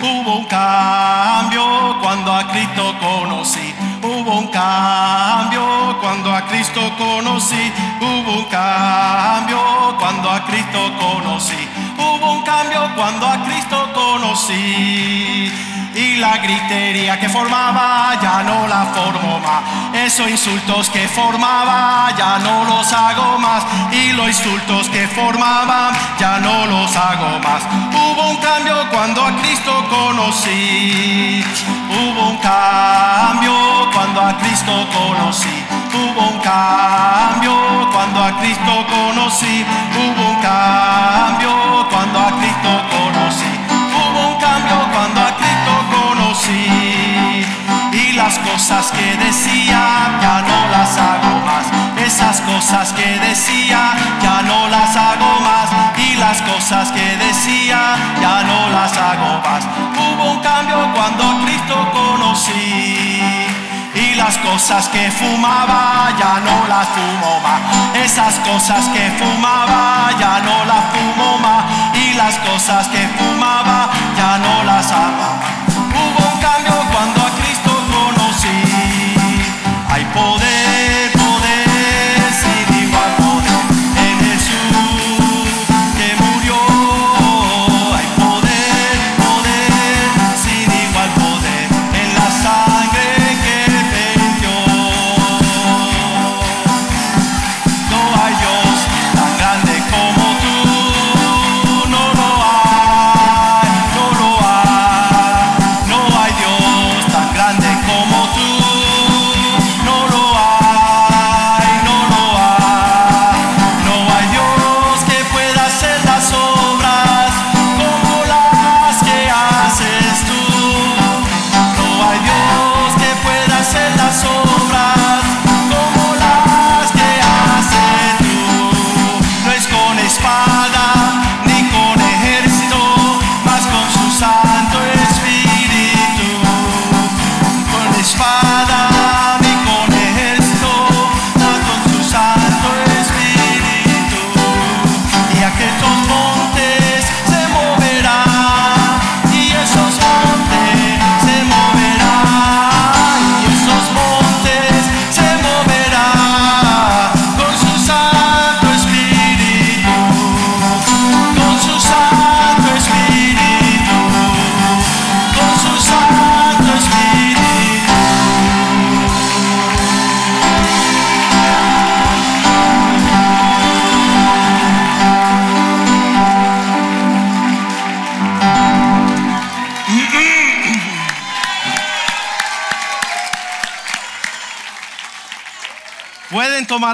[0.01, 3.75] Hubo un cambio cuando a Cristo conocí.
[4.03, 7.73] Hubo un cambio cuando a Cristo conocí.
[8.01, 11.69] Hubo un cambio cuando a Cristo conocí.
[12.03, 15.72] Hubo un cambio cuando a Cristo conocí.
[15.95, 19.63] Y la gritería que formaba ya no la formo más.
[19.95, 23.63] Esos insultos que formaba ya no los hago más.
[23.93, 27.63] Y los insultos que formaban ya no los hago más.
[27.93, 31.45] Hubo un cambio cuando a Cristo conocí.
[31.91, 33.53] Hubo un cambio
[33.93, 35.63] cuando a Cristo conocí.
[35.93, 37.53] Hubo un cambio
[37.93, 39.65] cuando a Cristo conocí.
[39.95, 43.52] Hubo un cambio cuando a Cristo conocí.
[48.33, 51.67] Y las cosas que decía ya no las hago más.
[52.03, 53.93] Esas cosas que decía
[54.23, 55.69] ya no las hago más.
[55.99, 59.65] Y las cosas que decía ya no las hago más.
[59.99, 63.21] Hubo un cambio cuando a Cristo conocí.
[63.95, 67.61] Y las cosas que fumaba ya no las fumo más.
[68.03, 71.65] Esas cosas que fumaba ya no las fumo más.
[71.95, 75.29] Y las cosas que fumaba ya no las hago.
[75.69, 77.42] Hubo un cambio cuando a.
[80.03, 80.52] Hay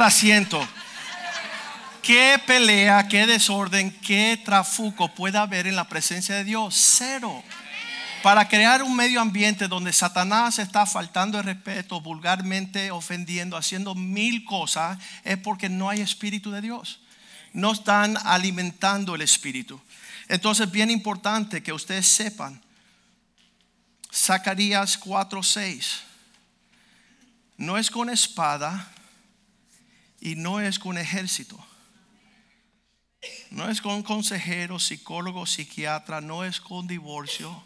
[0.03, 0.67] asiento.
[2.03, 6.75] ¿Qué pelea, qué desorden, qué trafuco puede haber en la presencia de Dios?
[6.75, 7.45] Cero.
[8.23, 14.45] Para crear un medio ambiente donde Satanás está faltando el respeto, vulgarmente ofendiendo, haciendo mil
[14.45, 17.01] cosas, es porque no hay espíritu de Dios.
[17.53, 19.81] No están alimentando el espíritu.
[20.29, 22.61] Entonces, bien importante que ustedes sepan.
[24.13, 26.01] Zacarías 4:6.
[27.59, 28.89] No es con espada
[30.21, 31.59] y no es con ejército.
[33.51, 37.63] No es con consejero, psicólogo, psiquiatra, no es con divorcio,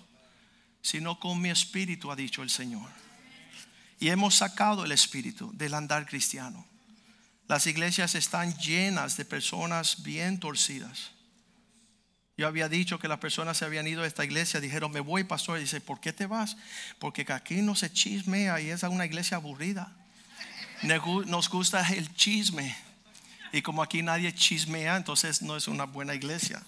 [0.80, 2.88] sino con mi espíritu, ha dicho el Señor.
[3.98, 6.66] Y hemos sacado el espíritu del andar cristiano.
[7.48, 11.10] Las iglesias están llenas de personas bien torcidas.
[12.36, 15.24] Yo había dicho que las personas se habían ido a esta iglesia, dijeron, me voy,
[15.24, 15.58] pastor.
[15.58, 16.56] Y dice, ¿por qué te vas?
[16.98, 19.94] Porque aquí no se chismea y es una iglesia aburrida.
[20.82, 22.76] Nos gusta el chisme.
[23.52, 26.62] Y como aquí nadie chismea, entonces no es una buena iglesia.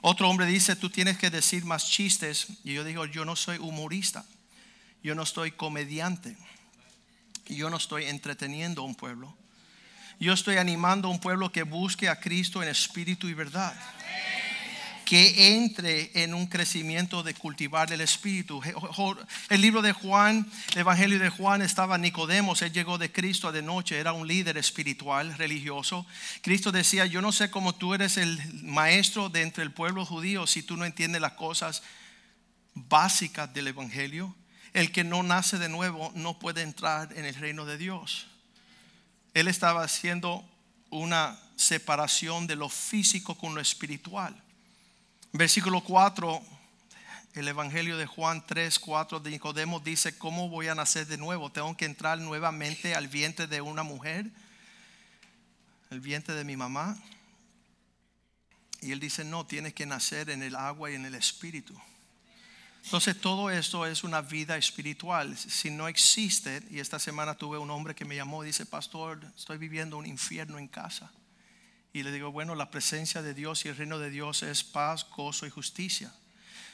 [0.00, 2.48] Otro hombre dice, tú tienes que decir más chistes.
[2.64, 4.24] Y yo digo, yo no soy humorista.
[5.02, 6.36] Yo no estoy comediante.
[7.46, 9.36] Yo no estoy entreteniendo a un pueblo.
[10.20, 13.74] Yo estoy animando a un pueblo que busque a Cristo en espíritu y verdad
[15.04, 18.60] que entre en un crecimiento de cultivar el espíritu.
[19.48, 23.62] El libro de Juan, el Evangelio de Juan, estaba Nicodemos, él llegó de Cristo de
[23.62, 26.06] noche, era un líder espiritual, religioso.
[26.42, 30.46] Cristo decía, yo no sé cómo tú eres el maestro de entre el pueblo judío
[30.46, 31.82] si tú no entiendes las cosas
[32.74, 34.34] básicas del Evangelio.
[34.72, 38.26] El que no nace de nuevo no puede entrar en el reino de Dios.
[39.34, 40.44] Él estaba haciendo
[40.90, 44.43] una separación de lo físico con lo espiritual.
[45.36, 46.40] Versículo 4,
[47.34, 51.50] el Evangelio de Juan 3, 4 de Nicodemo dice, ¿cómo voy a nacer de nuevo?
[51.50, 54.30] ¿Tengo que entrar nuevamente al vientre de una mujer?
[55.90, 56.96] ¿El vientre de mi mamá?
[58.80, 61.74] Y él dice, no, tienes que nacer en el agua y en el espíritu.
[62.84, 65.36] Entonces todo esto es una vida espiritual.
[65.36, 69.20] Si no existe, y esta semana tuve un hombre que me llamó y dice, pastor,
[69.36, 71.10] estoy viviendo un infierno en casa.
[71.94, 75.06] Y le digo, bueno, la presencia de Dios y el reino de Dios es paz,
[75.08, 76.12] gozo y justicia.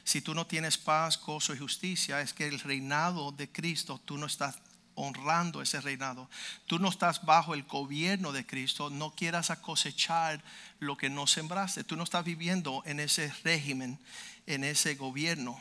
[0.02, 4.16] Si tú no tienes paz, gozo y justicia, es que el reinado de Cristo, tú
[4.16, 4.59] no estás
[4.94, 6.30] honrando ese reinado.
[6.66, 10.42] Tú no estás bajo el gobierno de Cristo, no quieras cosechar
[10.78, 11.85] lo que no sembraste.
[11.85, 13.98] Tú no estás viviendo en ese régimen,
[14.46, 15.61] en ese gobierno.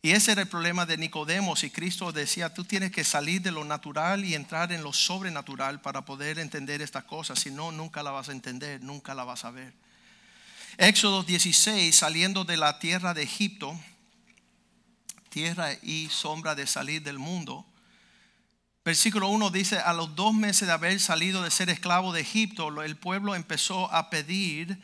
[0.00, 3.50] Y ese era el problema de Nicodemos y Cristo decía, tú tienes que salir de
[3.50, 8.04] lo natural y entrar en lo sobrenatural para poder entender estas cosas, si no, nunca
[8.04, 9.72] la vas a entender, nunca la vas a ver.
[10.76, 13.76] Éxodo 16, saliendo de la tierra de Egipto,
[15.30, 17.66] tierra y sombra de salir del mundo.
[18.84, 22.82] Versículo 1 dice, a los dos meses de haber salido de ser esclavo de Egipto,
[22.82, 24.80] el pueblo empezó a pedir,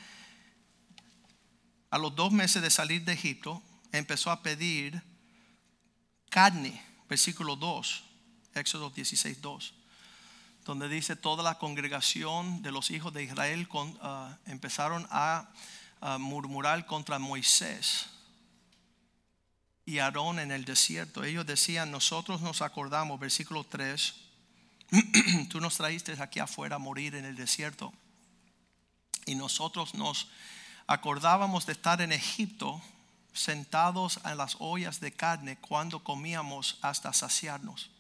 [1.91, 3.63] a los dos meses de salir de Egipto,
[3.99, 5.03] empezó a pedir
[6.29, 8.03] carne, versículo 2,
[8.55, 9.75] Éxodo 16, 2,
[10.65, 13.69] donde dice toda la congregación de los hijos de Israel
[14.03, 15.51] ah, empezaron a,
[16.19, 18.11] murmurar contra Moisés
[19.87, 21.25] y Aarón en el desierto.
[21.25, 24.15] Ellos decían, nosotros nos acordamos, versículo 3,
[25.49, 27.91] tú nos traíste aquí afuera a morir en el desierto.
[29.25, 30.29] Y nosotros nos
[30.87, 32.83] acordábamos de estar en Egipto
[33.35, 37.91] sentados en las ollas de carne cuando comíamos hasta saciarnos,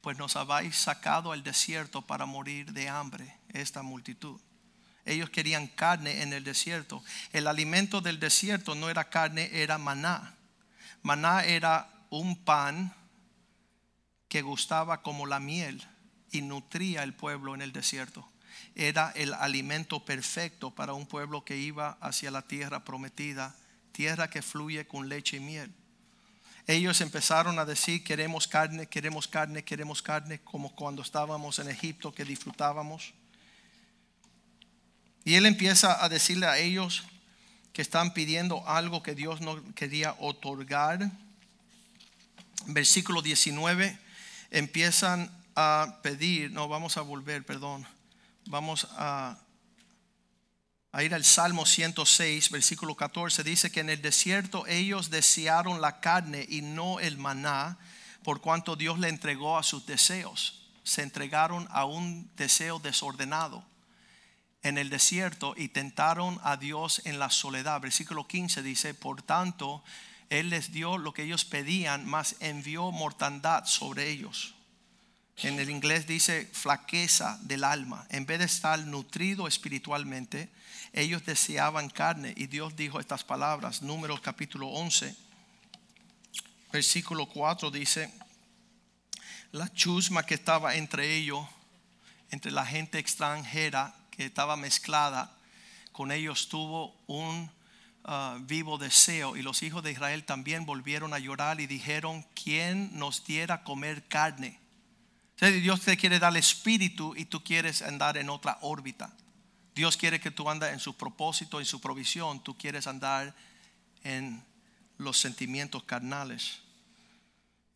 [0.00, 4.40] pues nos habéis sacado al desierto para morir de hambre, esta multitud.
[5.04, 7.04] Ellos querían carne en el desierto.
[7.32, 10.34] El alimento del desierto no era carne, era maná.
[11.02, 12.92] Maná era un pan
[14.28, 15.86] que gustaba como la miel
[16.32, 18.28] y nutría el pueblo en el desierto.
[18.74, 23.54] Era el alimento perfecto para un pueblo que iba hacia la tierra prometida
[23.96, 25.72] tierra que fluye con leche y miel.
[26.66, 32.12] Ellos empezaron a decir, queremos carne, queremos carne, queremos carne, como cuando estábamos en Egipto
[32.12, 33.14] que disfrutábamos.
[35.24, 37.04] Y él empieza a decirle a ellos
[37.72, 41.10] que están pidiendo algo que Dios no quería otorgar.
[42.66, 43.98] Versículo 19,
[44.50, 47.86] empiezan a pedir, no, vamos a volver, perdón,
[48.44, 49.38] vamos a
[50.96, 56.00] a ir al Salmo 106, versículo 14, dice que en el desierto ellos desearon la
[56.00, 57.76] carne y no el maná,
[58.22, 60.70] por cuanto Dios le entregó a sus deseos.
[60.84, 63.62] Se entregaron a un deseo desordenado
[64.62, 67.78] en el desierto y tentaron a Dios en la soledad.
[67.82, 69.84] Versículo 15 dice, por tanto,
[70.30, 74.54] Él les dio lo que ellos pedían, mas envió mortandad sobre ellos.
[75.42, 78.06] En el inglés dice flaqueza del alma.
[78.08, 80.48] En vez de estar nutrido espiritualmente,
[80.96, 85.14] ellos deseaban carne y Dios dijo estas palabras, números capítulo 11,
[86.72, 88.10] versículo 4 dice,
[89.52, 91.46] la chusma que estaba entre ellos,
[92.30, 95.36] entre la gente extranjera que estaba mezclada,
[95.92, 97.50] con ellos tuvo un
[98.04, 102.98] uh, vivo deseo y los hijos de Israel también volvieron a llorar y dijeron, ¿quién
[102.98, 104.58] nos diera comer carne?
[105.38, 109.12] Dios te quiere dar espíritu y tú quieres andar en otra órbita.
[109.76, 112.42] Dios quiere que tú andes en su propósito y su provisión.
[112.42, 113.36] Tú quieres andar
[114.04, 114.42] en
[114.96, 116.60] los sentimientos carnales.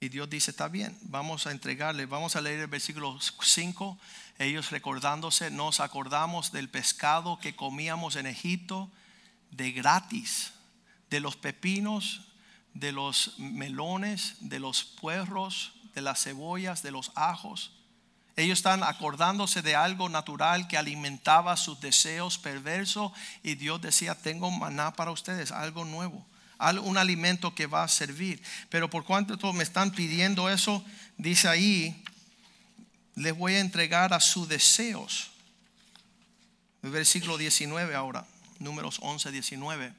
[0.00, 3.98] Y Dios dice, está bien, vamos a entregarle, vamos a leer el versículo 5.
[4.38, 8.90] Ellos recordándose, nos acordamos del pescado que comíamos en Egipto
[9.50, 10.54] de gratis,
[11.10, 12.22] de los pepinos,
[12.72, 17.72] de los melones, de los puerros, de las cebollas, de los ajos.
[18.40, 23.12] Ellos están acordándose de algo natural que alimentaba sus deseos perversos
[23.42, 26.26] y Dios decía, tengo maná para ustedes, algo nuevo
[26.82, 28.42] un alimento que va a servir.
[28.68, 30.84] Pero por cuanto me están pidiendo eso,
[31.16, 32.02] dice ahí,
[33.14, 35.30] les voy a entregar a sus deseos.
[36.82, 38.26] Versículo 19 ahora,
[38.58, 39.92] números 11, 19.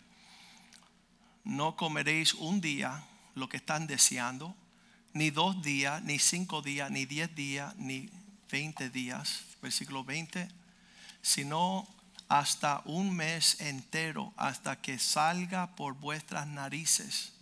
[1.44, 3.04] No comeréis un día
[3.36, 4.56] lo que están deseando,
[5.14, 8.10] ni dos días, ni cinco días, ni diez días, ni
[8.52, 9.46] veinte días.
[9.62, 10.48] Versículo 20.
[11.22, 11.88] Sino
[12.28, 17.34] hasta un mes entero, hasta que salga por vuestras narices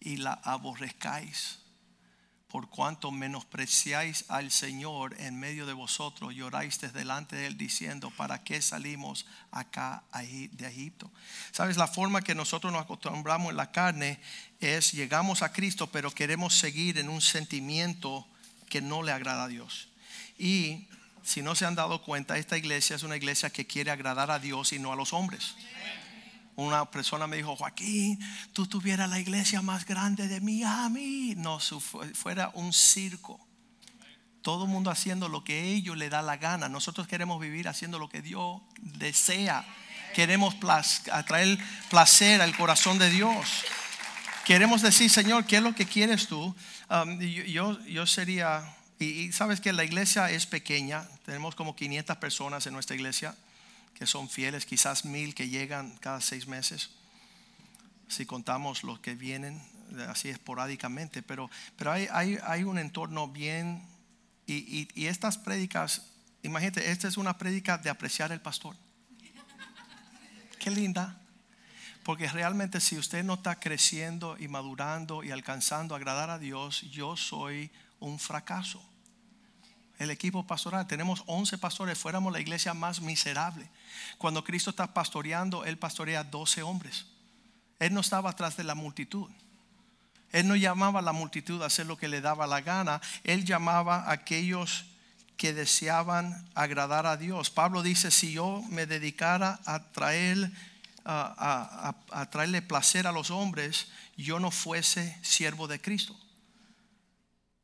[0.00, 1.58] y la aborrezcáis.
[2.48, 8.44] Por cuanto menospreciáis al Señor en medio de vosotros, lloráis delante de Él diciendo, ¿para
[8.44, 11.10] qué salimos acá de Egipto?
[11.50, 14.20] Sabes, la forma que nosotros nos acostumbramos en la carne
[14.60, 18.26] es, llegamos a Cristo, pero queremos seguir en un sentimiento
[18.68, 19.91] que no le agrada a Dios.
[20.38, 20.86] Y
[21.22, 24.38] si no se han dado cuenta, esta iglesia es una iglesia que quiere agradar a
[24.38, 25.54] Dios y no a los hombres.
[26.54, 28.18] Una persona me dijo, Joaquín,
[28.52, 31.34] tú tuvieras la iglesia más grande de Miami.
[31.36, 33.40] No, fuera un circo.
[34.42, 36.68] Todo el mundo haciendo lo que ellos le da la gana.
[36.68, 39.64] Nosotros queremos vivir haciendo lo que Dios desea.
[40.14, 40.56] Queremos
[41.10, 41.58] atraer
[41.88, 43.48] placer al corazón de Dios.
[44.44, 46.54] Queremos decir, Señor, ¿qué es lo que quieres tú?
[46.90, 52.66] Um, yo, yo sería y, sabes que la iglesia es pequeña, tenemos como 500 personas
[52.66, 53.34] en nuestra iglesia
[53.94, 56.90] que son fieles, quizás mil que llegan cada seis meses,
[58.08, 59.62] si contamos los que vienen
[60.08, 63.82] así esporádicamente, pero, pero hay, hay, hay un entorno bien,
[64.46, 66.02] y, y, estas prédicas,
[66.42, 68.76] imagínate, esta es una prédica de apreciar el pastor.
[70.58, 71.18] Qué linda.
[72.02, 76.82] Porque realmente si usted no está creciendo y madurando y alcanzando a agradar a Dios,
[76.90, 78.91] yo soy un fracaso
[80.02, 80.86] el equipo pastoral.
[80.86, 83.68] Tenemos 11 pastores, fuéramos la iglesia más miserable.
[84.18, 87.06] Cuando Cristo está pastoreando, Él pastorea 12 hombres.
[87.78, 89.28] Él no estaba atrás de la multitud.
[90.30, 93.00] Él no llamaba a la multitud a hacer lo que le daba la gana.
[93.22, 94.86] Él llamaba a aquellos
[95.36, 97.50] que deseaban agradar a Dios.
[97.50, 100.50] Pablo dice, si yo me dedicara a traer
[101.04, 106.16] a, a, traerle placer a los hombres, yo no fuese siervo de Cristo.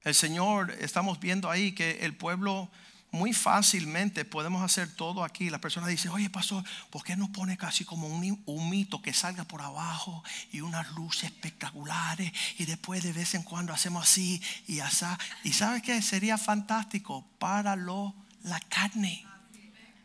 [0.04, 2.70] El Señor, estamos viendo ahí que el pueblo
[3.10, 5.50] muy fácilmente podemos hacer todo aquí.
[5.50, 9.12] La persona dice, oye pastor, ¿por qué no pone casi como un, un, mito que
[9.12, 10.22] salga por abajo
[10.52, 15.06] y unas luces espectaculares y después de vez en cuando hacemos así y así?
[15.42, 19.24] Y sabes que sería fantástico para lo, la carne.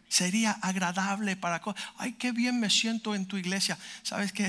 [0.07, 1.59] Sería agradable para...
[1.97, 3.77] Ay, qué bien me siento en tu iglesia.
[4.03, 4.47] ¿Sabes que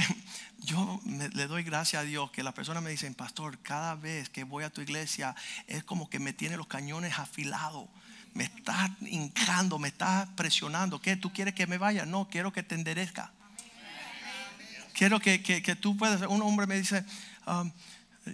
[0.65, 4.45] yo le doy gracias a Dios que las personas me dicen, pastor, cada vez que
[4.45, 5.35] voy a tu iglesia
[5.67, 7.89] es como que me tiene los cañones afilados.
[8.33, 11.01] Me está hincando, me está presionando.
[11.01, 11.17] ¿Qué?
[11.17, 12.05] ¿Tú quieres que me vaya?
[12.05, 13.31] No, quiero que te enderezca.
[14.95, 16.23] Quiero que, tú puedas.
[16.23, 17.05] Un hombre me dice,
[17.47, 17.71] um,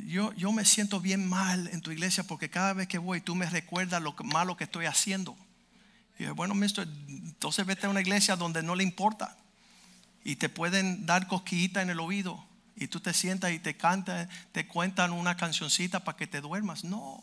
[0.07, 3.35] yo, yo me siento bien mal en tu iglesia porque cada vez que voy tú
[3.35, 5.37] me recuerdas lo malo que estoy haciendo.
[6.19, 9.37] Y yo, bueno, mister, entonces vete a una iglesia donde no le importa
[10.25, 12.45] y te pueden dar cosquillita en el oído
[12.77, 16.85] y tú te sientas y te cantan, te cuentan una cancioncita para que te duermas.
[16.85, 17.23] No,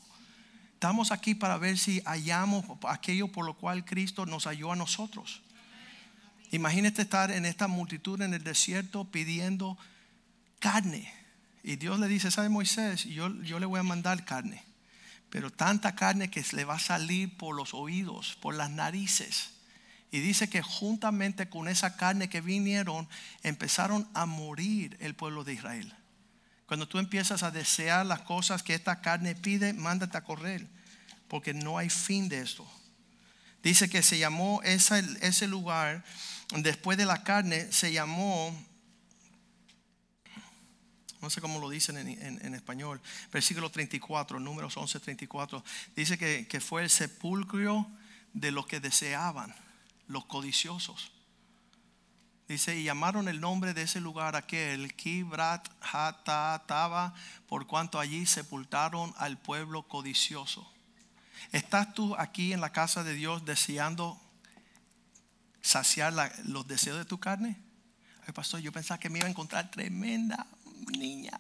[0.74, 5.42] estamos aquí para ver si hallamos aquello por lo cual Cristo nos halló a nosotros.
[6.52, 9.78] Imagínate estar en esta multitud en el desierto pidiendo
[10.60, 11.12] carne.
[11.64, 13.04] Y Dios le dice, ¿sabe Moisés?
[13.04, 14.64] Yo, yo le voy a mandar carne.
[15.30, 19.57] Pero tanta carne que le va a salir por los oídos, por las narices.
[20.12, 23.08] Y dice que juntamente con esa carne que vinieron,
[23.44, 25.94] empezaron a morir el pueblo de Israel.
[26.66, 30.68] Cuando tú empiezas a desear las cosas que esta carne pide, mándate a correr,
[31.28, 32.66] porque no hay fin de esto.
[33.64, 36.06] Dice que se llamó ese, lugar,
[36.56, 38.56] después de la carne, se llamó,
[41.20, 43.02] no sé cómo lo dicen en, español,
[43.32, 45.64] versículo 34, números 11, 34,
[45.96, 47.90] dice que, que fue el sepulcro
[48.34, 49.54] de los que deseaban
[50.08, 51.12] los codiciosos.
[52.48, 57.14] Dice, y llamaron el nombre de ese lugar aquel, Kibrat Hatataba,
[57.48, 60.72] por cuanto allí sepultaron al pueblo codicioso.
[61.52, 64.20] ¿Estás tú aquí en la casa de Dios deseando
[65.62, 66.14] saciar
[66.46, 67.58] los deseos de tu carne?
[68.26, 70.48] Ay, pastor, yo pensaba que me iba a encontrar tremenda
[70.98, 71.40] niña,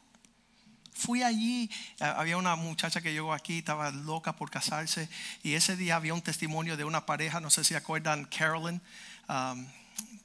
[0.97, 1.69] Fui allí,
[1.99, 5.07] eh, había una muchacha que llegó aquí, estaba loca por casarse
[5.43, 8.81] y ese día había un testimonio de una pareja, no sé si acuerdan, Carolyn,
[9.29, 9.67] um,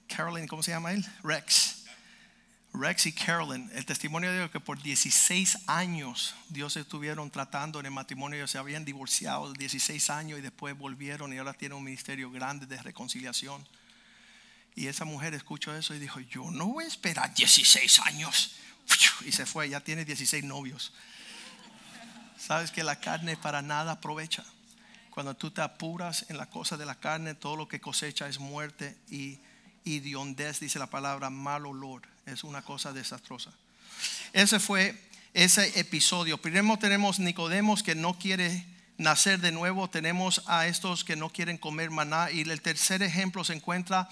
[0.08, 1.04] Carolyn, ¿cómo se llama él?
[1.22, 1.84] Rex.
[2.72, 7.92] Rex y Carolyn, el testimonio de que por 16 años Dios estuvieron tratando en el
[7.92, 12.30] matrimonio, ellos se habían divorciado 16 años y después volvieron y ahora tienen un ministerio
[12.30, 13.62] grande de reconciliación.
[14.74, 18.54] Y esa mujer escuchó eso y dijo, yo no voy a esperar 16 años.
[19.24, 20.92] Y se fue, ya tiene 16 novios.
[22.38, 24.44] Sabes que la carne para nada aprovecha.
[25.10, 28.38] Cuando tú te apuras en la cosa de la carne, todo lo que cosecha es
[28.38, 29.38] muerte y
[29.84, 32.02] idiondez, dice la palabra, mal olor.
[32.26, 33.52] Es una cosa desastrosa.
[34.32, 34.98] Ese fue
[35.34, 36.38] ese episodio.
[36.38, 38.66] Primero tenemos Nicodemos que no quiere
[38.98, 39.88] nacer de nuevo.
[39.88, 42.30] Tenemos a estos que no quieren comer maná.
[42.30, 44.08] Y el tercer ejemplo se encuentra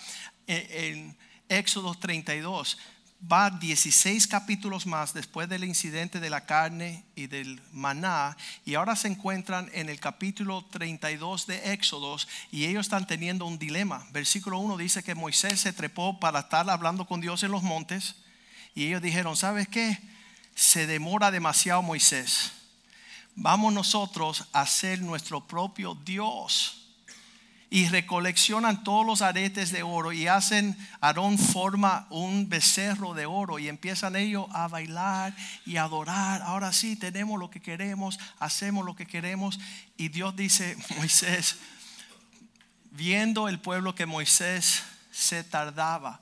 [0.46, 1.16] en,
[1.48, 2.78] Éxodo 32
[3.20, 8.96] va 16 capítulos más después del incidente de la carne y del maná y ahora
[8.96, 14.06] se encuentran en el capítulo 32 de Éxodos y ellos están teniendo un dilema.
[14.12, 18.16] Versículo 1 dice que Moisés se trepó para estar hablando con Dios en los montes
[18.74, 19.98] y ellos dijeron, ¿sabes qué?
[20.54, 22.52] Se demora demasiado Moisés.
[23.34, 26.79] Vamos nosotros a ser nuestro propio Dios
[27.72, 33.60] y recoleccionan todos los aretes de oro y hacen, Aarón forma un becerro de oro
[33.60, 36.42] y empiezan ellos a bailar y adorar.
[36.42, 39.60] Ahora sí, tenemos lo que queremos, hacemos lo que queremos.
[39.96, 41.58] Y Dios dice, Moisés,
[42.90, 46.20] viendo el pueblo que Moisés se tardaba,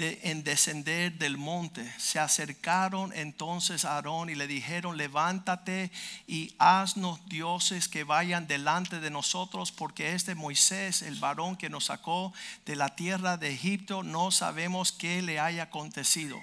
[0.00, 1.92] en descender del monte.
[1.98, 5.90] Se acercaron entonces a Aarón y le dijeron, levántate
[6.26, 11.86] y haznos dioses que vayan delante de nosotros, porque este Moisés, el varón que nos
[11.86, 12.32] sacó
[12.64, 16.40] de la tierra de Egipto, no sabemos qué le haya acontecido.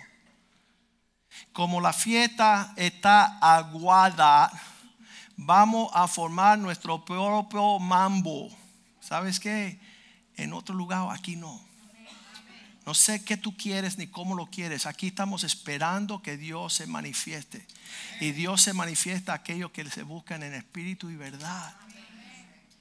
[1.51, 4.51] Como la fiesta está aguada,
[5.35, 8.49] vamos a formar nuestro propio mambo.
[8.99, 9.79] ¿Sabes qué?
[10.35, 11.66] En otro lugar, aquí no.
[12.87, 14.85] No sé qué tú quieres ni cómo lo quieres.
[14.85, 17.67] Aquí estamos esperando que Dios se manifieste.
[18.21, 21.75] Y Dios se manifiesta a aquellos que se buscan en espíritu y verdad.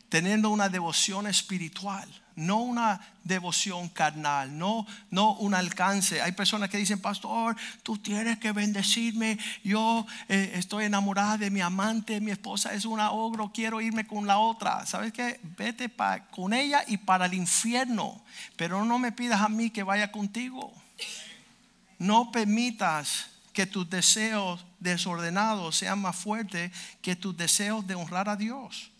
[0.09, 6.21] Teniendo una devoción espiritual no una devoción carnal, no, no un alcance.
[6.21, 11.61] Hay personas que dicen, pastor, tú tienes que bendecirme, yo eh, estoy enamorada de mi
[11.61, 14.87] amante, mi esposa es una ogro, quiero irme con la otra.
[14.87, 15.41] ¿Sabes qué?
[15.57, 15.91] Vete
[16.31, 18.23] con ella y para el infierno,
[18.57, 20.73] pero no me pidas a mí que vaya contigo.
[21.99, 26.71] No permitas que tus deseos desordenados sean más fuertes
[27.01, 28.91] que tus deseos de honrar a Dios.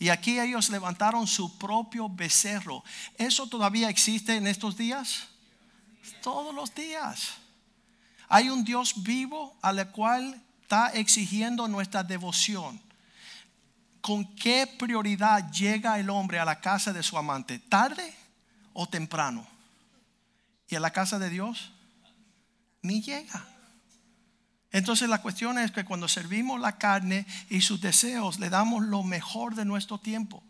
[0.00, 2.82] Y aquí ellos levantaron su propio becerro.
[3.18, 5.28] ¿Eso todavía existe en estos días?
[6.22, 7.34] Todos los días.
[8.26, 12.80] Hay un Dios vivo al cual está exigiendo nuestra devoción.
[14.00, 17.58] ¿Con qué prioridad llega el hombre a la casa de su amante?
[17.58, 18.14] ¿Tarde
[18.72, 19.46] o temprano?
[20.70, 21.72] ¿Y a la casa de Dios?
[22.80, 23.44] Ni llega.
[24.72, 29.02] Entonces la cuestión es que cuando servimos la carne y sus deseos, le damos lo
[29.02, 30.42] mejor de nuestro tiempo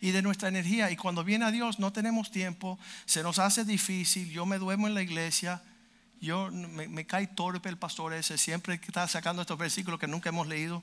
[0.00, 0.90] y de nuestra energía.
[0.90, 4.86] Y cuando viene a Dios no tenemos tiempo, se nos hace difícil, yo me duermo
[4.86, 5.62] en la iglesia,
[6.20, 10.46] yo me, cae torpe el pastor ese, siempre está sacando estos versículos que nunca hemos
[10.46, 10.82] leído.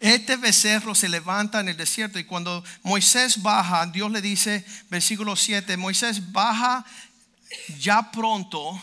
[0.00, 5.36] Este becerro se levanta en el desierto y cuando Moisés baja, Dios le dice, versículo
[5.36, 6.84] 7, Moisés baja
[7.78, 8.80] ya pronto,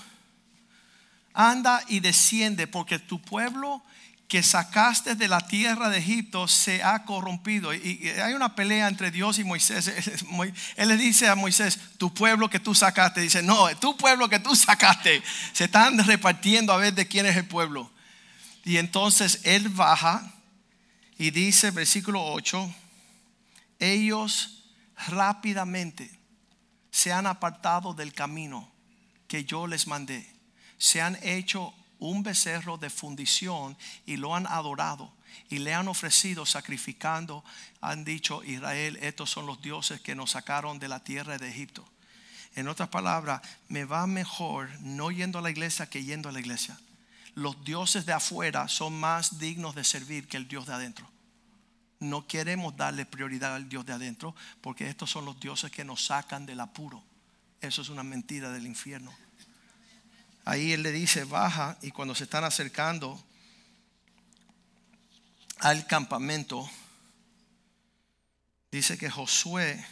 [1.34, 3.82] anda y desciende, porque tu pueblo
[4.28, 7.74] que sacaste de la tierra de Egipto se ha corrompido.
[7.74, 9.88] Y hay una pelea entre Dios y Moisés.
[10.76, 13.22] Él le dice a Moisés, tu pueblo que tú sacaste.
[13.22, 15.24] Dice, no, tu pueblo que tú sacaste.
[15.51, 17.91] Se están repartiendo a ver de quién es el pueblo.
[18.63, 20.32] Y entonces él baja
[21.17, 22.72] y dice, versículo 8,
[23.80, 24.63] ellos
[25.07, 26.18] rápidamente
[26.91, 28.69] se han apartado del camino
[29.27, 30.27] que yo les mandé.
[30.77, 35.13] Se han hecho un becerro de fundición y lo han adorado
[35.49, 37.43] y le han ofrecido sacrificando.
[37.81, 41.87] Han dicho, Israel, estos son los dioses que nos sacaron de la tierra de Egipto.
[42.55, 46.39] En otras palabras, me va mejor no yendo a la iglesia que yendo a la
[46.39, 46.79] iglesia.
[47.35, 51.09] Los dioses de afuera son más dignos de servir que el Dios de adentro
[51.99, 56.05] no queremos darle prioridad al Dios de adentro porque estos son los dioses que nos
[56.05, 57.03] sacan del apuro.
[57.61, 59.13] Eso es una mentira del infierno.
[60.45, 63.21] Ahí él le dice, baja y cuando se están acercando
[65.59, 66.69] al campamento,
[68.71, 69.85] dice que Josué,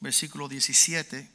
[0.00, 1.28] versículo 17,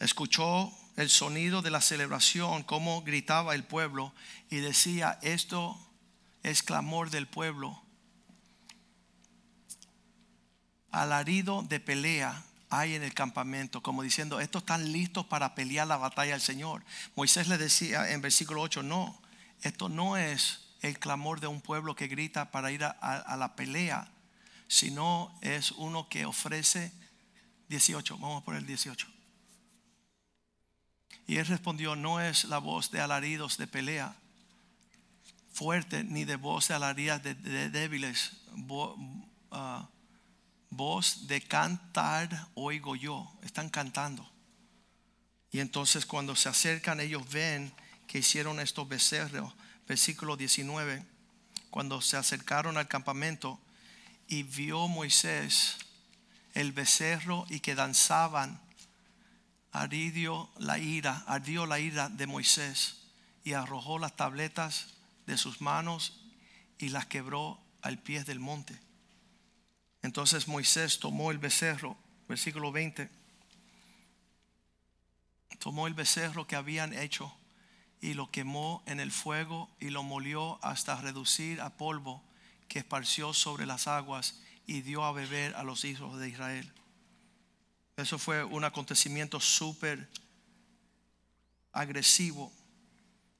[0.00, 4.12] escuchó el sonido de la celebración, cómo gritaba el pueblo
[4.50, 5.78] y decía, esto
[6.42, 7.83] es clamor del pueblo.
[11.02, 15.96] Alarido de pelea hay en el campamento, como diciendo, estos están listos para pelear la
[15.96, 16.84] batalla al Señor.
[17.14, 19.20] Moisés le decía en versículo 8, no,
[19.62, 23.56] esto no es el clamor de un pueblo que grita para ir a, a la
[23.56, 24.08] pelea,
[24.68, 26.92] sino es uno que ofrece
[27.68, 29.06] 18, vamos por el 18.
[31.26, 34.16] Y él respondió, no es la voz de alaridos de pelea
[35.54, 38.32] fuerte, ni de voz de alaridos de, débiles,
[39.52, 39.88] ah,
[40.76, 44.30] voz de cantar oigo yo, están cantando.
[45.50, 47.72] Y entonces cuando se acercan ellos ven
[48.06, 49.54] que hicieron estos becerros,
[49.86, 51.04] versículo 19,
[51.70, 53.60] cuando se acercaron al campamento
[54.28, 55.76] y vio Moisés
[56.54, 58.60] el becerro y que danzaban
[59.74, 62.96] ardió la ira, ardió la ira de Moisés
[63.42, 64.94] y arrojó las tabletas
[65.26, 66.20] de sus manos
[66.78, 68.80] y las quebró al pie del monte.
[70.04, 71.96] Entonces Moisés tomó el becerro,
[72.28, 73.08] versículo 20,
[75.58, 77.34] tomó el becerro que habían hecho
[78.02, 82.22] y lo quemó en el fuego y lo molió hasta reducir a polvo
[82.68, 86.70] que esparció sobre las aguas y dio a beber a los hijos de Israel.
[87.96, 90.10] Eso fue un acontecimiento súper
[91.72, 92.52] agresivo.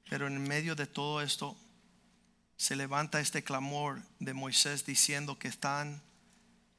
[0.09, 1.55] Pero en medio de todo esto
[2.57, 6.01] se levanta este clamor de Moisés diciendo que están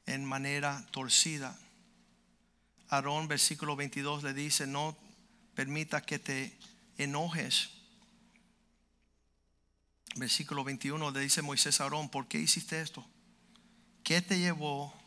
[0.07, 1.57] en manera torcida.
[2.89, 4.97] Aarón versículo 22 le dice, no
[5.53, 6.57] permita que te
[6.97, 7.69] enojes.
[10.15, 13.05] Versículo 21 le dice Moisés a Aarón, ¿por qué hiciste esto?
[14.03, 14.97] ¿Qué te llevó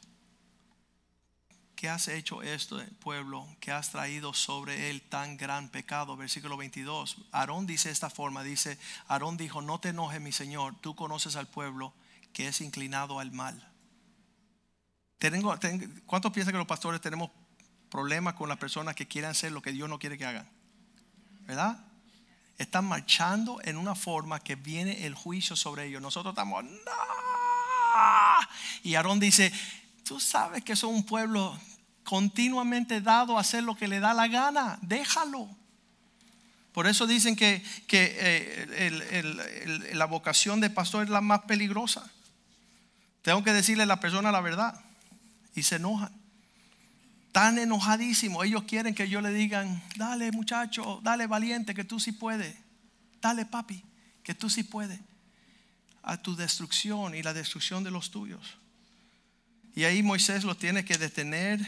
[1.80, 6.14] ¿Qué has hecho esto, pueblo, que has traído sobre él tan gran pecado?
[6.14, 7.16] Versículo 22.
[7.32, 8.78] Aarón dice esta forma, dice,
[9.08, 11.94] Aarón dijo, no te enojes mi Señor, tú conoces al pueblo
[12.34, 13.69] que es inclinado al mal.
[15.20, 15.54] Tengo,
[16.06, 17.30] ¿Cuántos piensan que los pastores tenemos
[17.90, 20.48] problemas con las personas que quieren hacer lo que Dios no quiere que hagan?
[21.42, 21.84] ¿Verdad?
[22.56, 26.00] Están marchando en una forma que viene el juicio sobre ellos.
[26.00, 26.70] Nosotros estamos, no.
[28.82, 29.52] Y Aarón dice,
[30.04, 31.54] tú sabes que son un pueblo
[32.02, 35.50] continuamente dado a hacer lo que le da la gana, déjalo.
[36.72, 42.10] Por eso dicen que, eh, la vocación de pastor es la más peligrosa.
[43.20, 44.82] Tengo que decirle a la persona la verdad
[45.54, 46.12] y se enojan.
[47.32, 52.12] Tan enojadísimo, ellos quieren que yo le digan, dale muchacho, dale valiente, que tú sí
[52.12, 52.56] puedes.
[53.20, 53.84] Dale papi,
[54.22, 54.98] que tú sí puedes.
[56.02, 58.56] A tu destrucción y la destrucción de los tuyos.
[59.74, 61.60] Y ahí Moisés lo tiene que detener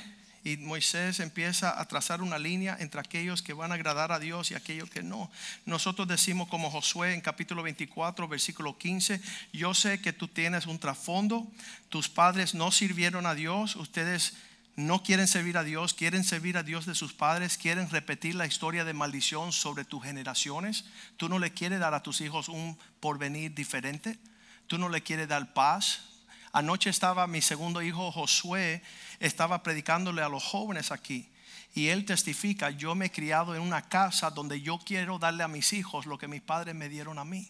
[0.45, 4.51] y Moisés empieza a trazar una línea entre aquellos que van a agradar a Dios
[4.51, 5.31] y aquellos que no.
[5.67, 9.21] Nosotros decimos como Josué en capítulo 24, versículo 15,
[9.53, 11.47] yo sé que tú tienes un trasfondo,
[11.89, 14.35] tus padres no sirvieron a Dios, ustedes
[14.75, 18.47] no quieren servir a Dios, quieren servir a Dios de sus padres, quieren repetir la
[18.47, 20.87] historia de maldición sobre tus generaciones.
[21.19, 24.19] Tú no le quieres dar a tus hijos un porvenir diferente.
[24.67, 26.12] Tú no le quieres dar paz,
[26.53, 28.83] Anoche estaba mi segundo hijo Josué,
[29.21, 31.31] estaba predicándole a los jóvenes aquí.
[31.75, 35.49] Y él testifica, yo me he criado en una casa donde yo quiero darle a
[35.49, 37.49] mis hijos lo que mis padres me dieron a mí.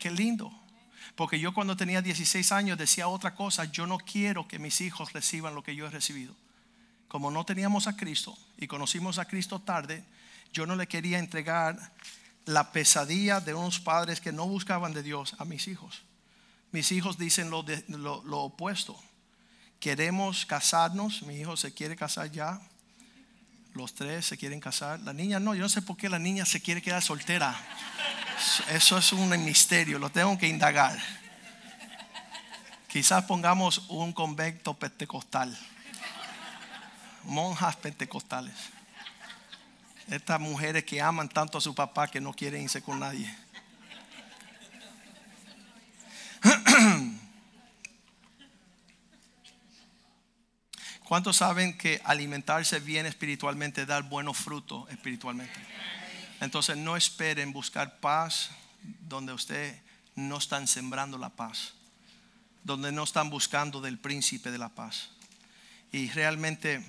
[0.00, 0.52] Qué lindo.
[1.14, 5.12] Porque yo cuando tenía 16 años decía otra cosa, yo no quiero que mis hijos
[5.12, 6.34] reciban lo que yo he recibido.
[7.06, 10.04] Como no teníamos a Cristo y conocimos a Cristo tarde,
[10.52, 11.92] yo no le quería entregar
[12.44, 16.02] la pesadilla de unos padres que no buscaban de Dios a mis hijos.
[16.70, 17.64] Mis hijos dicen lo,
[18.42, 18.98] opuesto.
[19.80, 21.22] Queremos casarnos.
[21.22, 22.60] Mi hijo se quiere casar ya.
[23.74, 25.00] Los tres se quieren casar.
[25.00, 25.54] La niña no.
[25.54, 27.58] Yo no sé por qué la niña se quiere quedar soltera.
[28.70, 29.98] Eso es un misterio.
[29.98, 30.98] Lo tengo que indagar.
[32.88, 35.56] Quizás pongamos un convento pentecostal.
[37.24, 38.54] Monjas pentecostales.
[40.08, 43.34] Estas mujeres que aman tanto a su papá que no quieren irse con nadie.
[51.08, 55.58] ¿Cuántos saben que alimentarse bien espiritualmente da buenos frutos espiritualmente?
[56.38, 58.50] Entonces no esperen buscar paz
[59.08, 59.74] donde usted
[60.16, 61.72] no están sembrando la paz,
[62.62, 65.08] donde no están buscando del príncipe de la paz.
[65.92, 66.84] Y realmente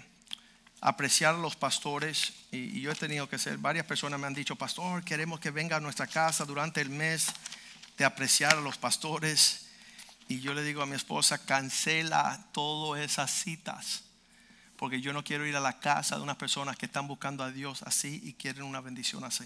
[0.82, 4.57] apreciar a los pastores, y, yo he tenido que ser, varias personas me han dicho,
[4.57, 7.28] pastor, queremos que venga a nuestra casa durante el mes
[7.97, 9.67] de apreciar a los pastores.
[10.28, 14.09] Y yo le digo a mi esposa, cancela todas esas citas.
[14.80, 17.51] Porque yo no quiero ir a la casa de unas personas que están buscando a
[17.51, 19.43] Dios así y quieren una bendición así.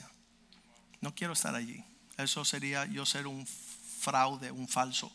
[1.01, 1.83] No quiero estar allí.
[2.17, 5.11] Eso sería yo ser un fraude, un falso.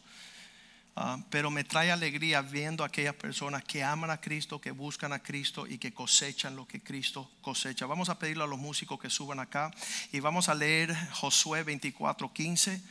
[0.96, 5.12] Ah, pero me trae alegría viendo a aquellas personas que aman a Cristo, que buscan
[5.12, 7.86] a Cristo y que cosechan lo que Cristo cosecha.
[7.86, 9.70] Vamos a pedirle a los músicos que suban acá
[10.10, 12.82] y vamos a leer Josué 24:15.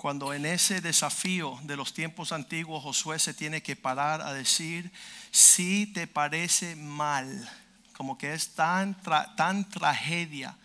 [0.00, 4.90] Cuando en ese desafío de los tiempos antiguos Josué se tiene que parar a decir,
[5.30, 7.46] si te parece mal,
[7.92, 8.96] como que es tan,
[9.36, 10.56] tan tragedia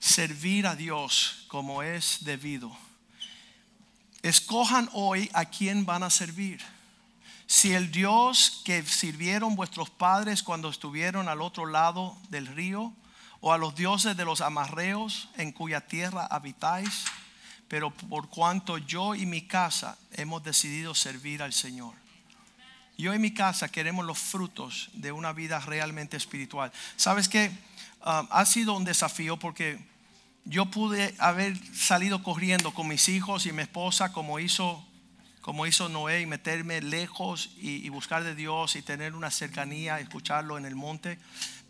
[0.00, 2.76] servir a Dios como es debido
[4.22, 6.60] Escojan hoy a quién van a servir.
[7.46, 12.92] Si el Dios que sirvieron vuestros padres cuando estuvieron al otro lado del río,
[13.40, 17.04] o a los dioses de los amarreos en cuya tierra habitáis,
[17.72, 21.94] pero por cuanto yo y mi casa hemos decidido servir al Señor.
[22.98, 26.70] Yo y mi casa queremos los frutos de una vida realmente espiritual.
[26.96, 27.50] ¿Sabes que
[28.02, 29.78] ah, ha sido un desafío porque
[30.44, 34.86] yo pude haber salido corriendo con mis hijos y mi esposa como hizo,
[35.40, 40.58] como hizo Noé y meterme lejos y, buscar de Dios y tener una cercanía, escucharlo
[40.58, 41.18] en el monte.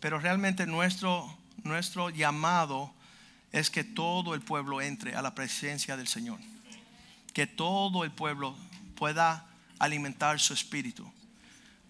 [0.01, 1.33] Pero realmente nuestro,
[1.63, 2.93] nuestro llamado
[3.53, 6.39] es que todo el pueblo entre a la presencia del Señor.
[7.33, 8.57] Que todo el pueblo
[8.95, 9.45] pueda
[9.79, 11.09] alimentar su espíritu.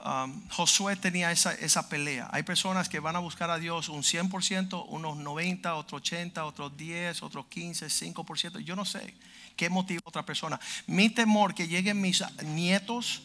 [0.05, 2.27] Um, Josué tenía esa, esa, pelea.
[2.33, 6.75] Hay personas que van a buscar a Dios un 100%, unos 90, otros 80, otros
[6.75, 8.59] 10, otros 15, 5%.
[8.59, 9.15] Yo no sé
[9.55, 10.59] qué motiva a otra persona.
[10.87, 13.21] Mi temor que lleguen mis nietos,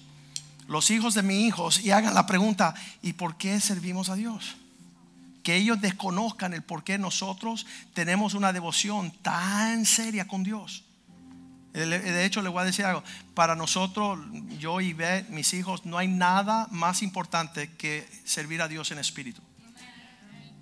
[0.68, 4.54] los hijos de mis hijos, y hagan la pregunta, ¿y por qué servimos a Dios?
[5.48, 10.84] Que ellos desconozcan el por qué nosotros tenemos una devoción tan seria con Dios.
[11.72, 13.02] De hecho, le voy a decir algo.
[13.32, 14.18] Para nosotros,
[14.58, 14.94] yo y
[15.30, 19.40] mis hijos, no hay nada más importante que servir a Dios en espíritu.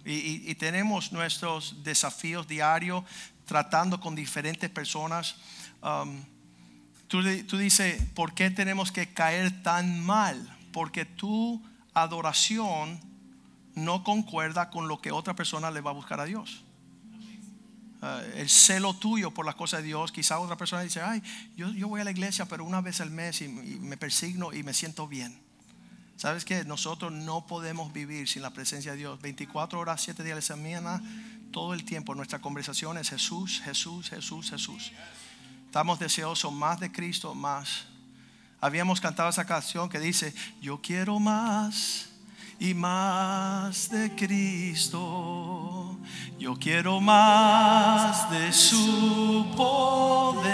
[0.04, 3.02] Y, tenemos nuestros desafíos diarios
[3.44, 5.34] tratando con diferentes personas.
[5.82, 6.22] Um,
[7.08, 10.56] tú, tú dices, ¿por qué tenemos que caer tan mal?
[10.70, 11.60] Porque tu
[11.92, 13.15] adoración
[13.76, 16.64] no concuerda con lo que otra persona le va a buscar a Dios.
[18.02, 20.10] Eh, el celo tuyo por las cosas de Dios.
[20.10, 21.22] Quizá otra persona dice, ay,
[21.56, 24.62] yo, yo voy a la iglesia, pero una vez al mes y, me persigno y
[24.62, 25.38] me siento bien.
[26.16, 29.20] ¿Sabes que Nosotros no podemos vivir sin la presencia de Dios.
[29.20, 31.02] 24 horas, 7 días de semana,
[31.52, 32.14] todo el tiempo.
[32.14, 34.92] Nuestra conversación es Jesús, Jesús, Jesús, Jesús.
[35.66, 37.84] Estamos deseosos más de Cristo, más.
[38.58, 42.08] Habíamos cantado esa canción que dice, yo quiero más
[42.58, 45.96] y más de Cristo.
[46.38, 50.46] Yo quiero más de su poder.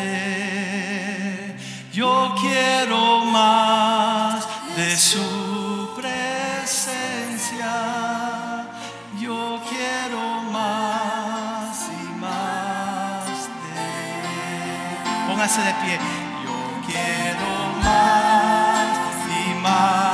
[1.93, 7.69] Yo quiero más de su presencia.
[9.21, 15.27] Yo quiero más y más de.
[15.29, 15.99] Póngase de pie.
[16.45, 18.99] Yo quiero más
[19.29, 20.12] y más.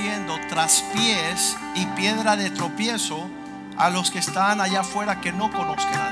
[0.00, 3.28] Haciendo traspiés y piedra de tropiezo
[3.76, 6.10] a los que están allá afuera que no conozcan a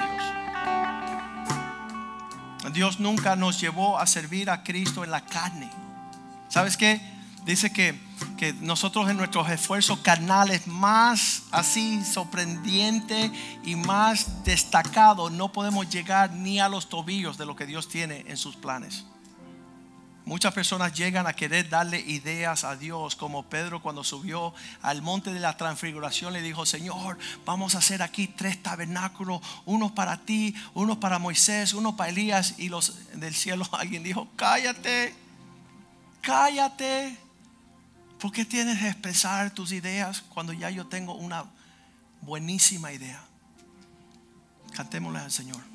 [2.64, 2.74] Dios.
[2.74, 5.70] Dios nunca nos llevó a servir a Cristo en la carne.
[6.50, 7.00] ¿Sabes qué?
[7.46, 7.98] Dice que,
[8.36, 13.32] que nosotros en nuestros esfuerzos carnales más así sorprendente
[13.64, 18.26] y más destacado no podemos llegar ni a los tobillos de lo que Dios tiene
[18.28, 19.06] en sus planes
[20.28, 24.52] Muchas personas llegan a querer darle ideas a Dios, como Pedro cuando subió
[24.82, 27.16] al monte de la transfiguración le dijo, Señor,
[27.46, 32.56] vamos a hacer aquí tres tabernáculos, uno para ti, uno para Moisés, uno para Elías
[32.58, 33.66] y los del cielo.
[33.72, 35.14] Alguien dijo, cállate,
[36.20, 37.18] cállate.
[38.20, 41.46] ¿Por qué tienes que expresar tus ideas cuando ya yo tengo una
[42.20, 43.24] buenísima idea?
[44.74, 45.67] Cantémosle al Señor.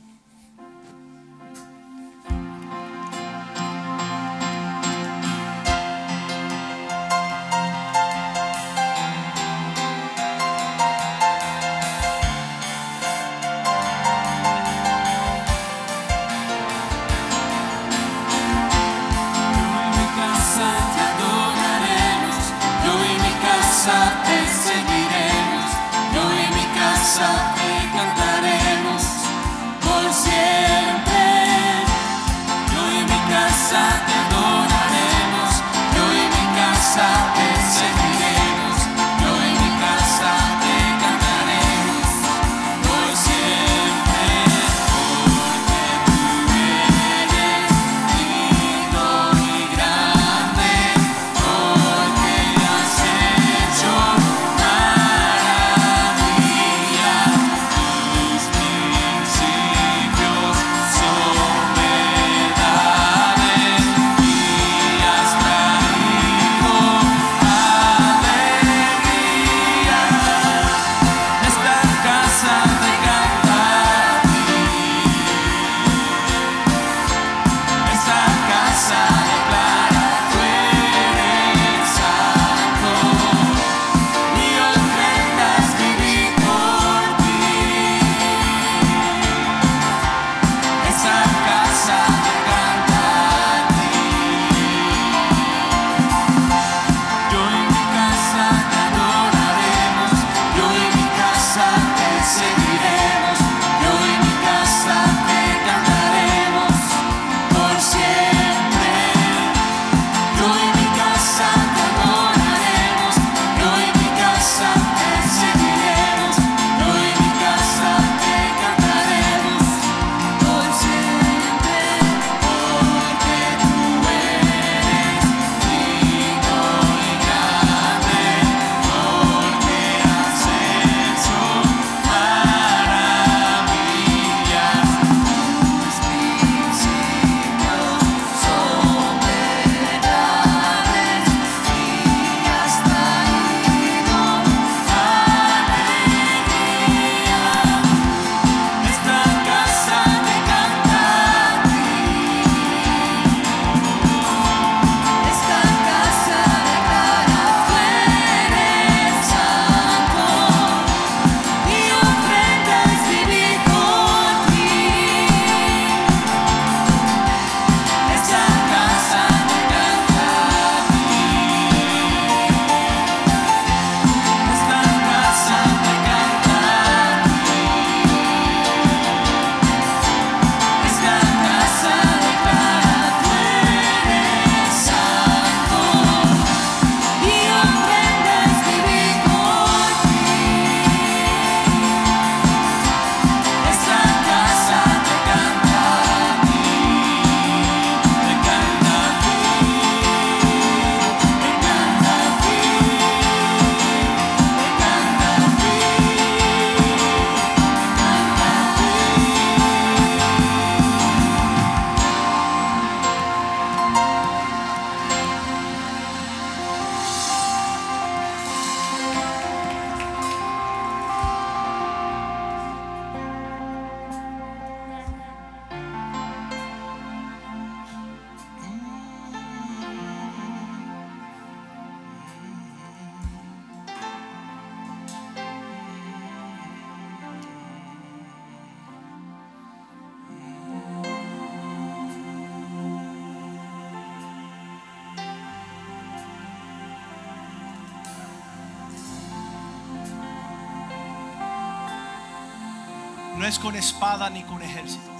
[253.43, 255.11] No es con espada ni con ejército,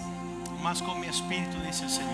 [0.62, 2.14] más con mi espíritu, dice el Señor.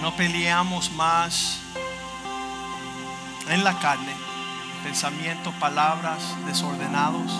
[0.00, 1.58] No peleamos más
[3.50, 4.14] en la carne,
[4.82, 7.30] pensamientos, palabras desordenados,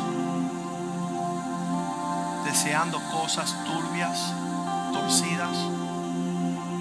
[2.44, 4.34] deseando cosas turbias,
[4.92, 5.56] torcidas.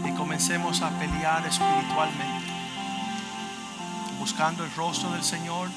[0.06, 2.52] Y comencemos a pelear espiritualmente,
[4.20, 5.70] buscando el rostro del Señor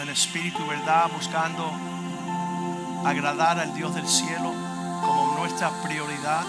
[0.00, 1.72] en espíritu y verdad, buscando
[3.04, 4.52] agradar al Dios del cielo
[5.04, 6.44] como nuestra prioridad.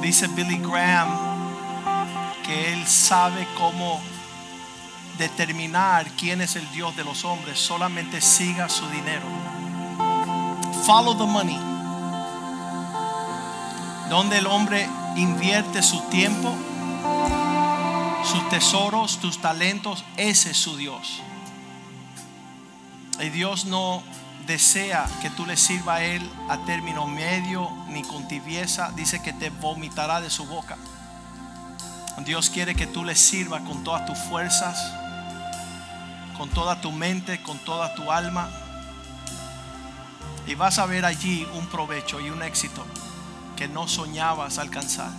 [0.00, 1.08] Dice Billy Graham
[2.44, 4.00] que él sabe cómo
[5.18, 9.26] determinar quién es el Dios de los hombres, solamente siga su dinero.
[10.86, 11.58] Follow the money.
[14.08, 16.52] Donde el hombre invierte su tiempo,
[18.24, 21.22] sus tesoros, tus talentos, ese es su Dios.
[23.20, 24.02] Y Dios no
[24.46, 28.90] desea que tú le sirva a Él a término medio ni con tibieza.
[28.96, 30.76] Dice que te vomitará de su boca.
[32.24, 34.78] Dios quiere que tú le sirvas con todas tus fuerzas,
[36.36, 38.50] con toda tu mente, con toda tu alma.
[40.46, 42.84] Y vas a ver allí un provecho y un éxito
[43.56, 45.10] que no soñabas alcanzar.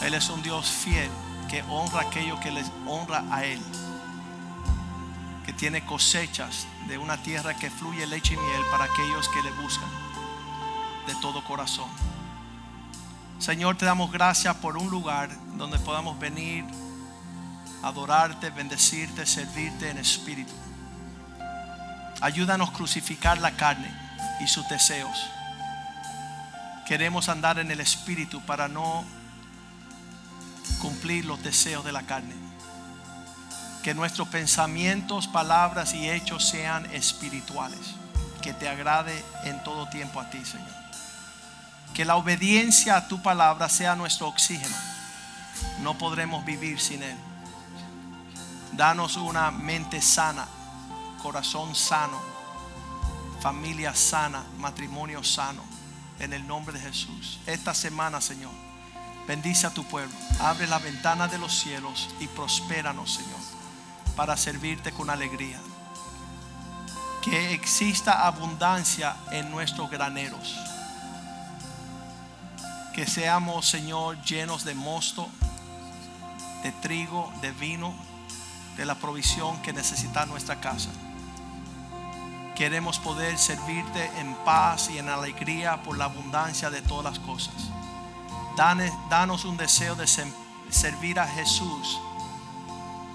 [0.00, 1.10] Él es un Dios fiel
[1.48, 3.60] que honra aquello que les honra a Él.
[5.58, 9.88] Tiene cosechas de una tierra que fluye leche y miel para aquellos que le buscan
[11.06, 11.90] de todo corazón.
[13.40, 16.64] Señor, te damos gracias por un lugar donde podamos venir,
[17.82, 20.52] adorarte, bendecirte, servirte en espíritu.
[22.20, 23.90] Ayúdanos a crucificar la carne
[24.40, 25.18] y sus deseos.
[26.86, 29.04] Queremos andar en el espíritu para no
[30.80, 32.47] cumplir los deseos de la carne.
[33.82, 37.78] Que nuestros pensamientos, palabras y hechos sean espirituales.
[38.42, 40.68] Que te agrade en todo tiempo a ti, Señor.
[41.94, 44.76] Que la obediencia a tu palabra sea nuestro oxígeno.
[45.80, 47.16] No podremos vivir sin él.
[48.72, 50.46] Danos una mente sana,
[51.20, 52.20] corazón sano,
[53.40, 55.62] familia sana, matrimonio sano.
[56.20, 57.38] En el nombre de Jesús.
[57.46, 58.50] Esta semana, Señor,
[59.28, 60.14] bendice a tu pueblo.
[60.40, 63.37] Abre la ventana de los cielos y prospéranos, Señor,
[64.18, 65.60] para servirte con alegría.
[67.22, 70.58] Que exista abundancia en nuestros graneros.
[72.92, 75.28] Que seamos, Señor, llenos de mosto,
[76.64, 77.94] de trigo, de vino,
[78.76, 80.90] de la provisión que necesita nuestra casa.
[82.56, 87.54] Queremos poder servirte en paz y en alegría por la abundancia de todas las cosas.
[88.56, 90.08] Danos un deseo de
[90.70, 92.00] servir a Jesús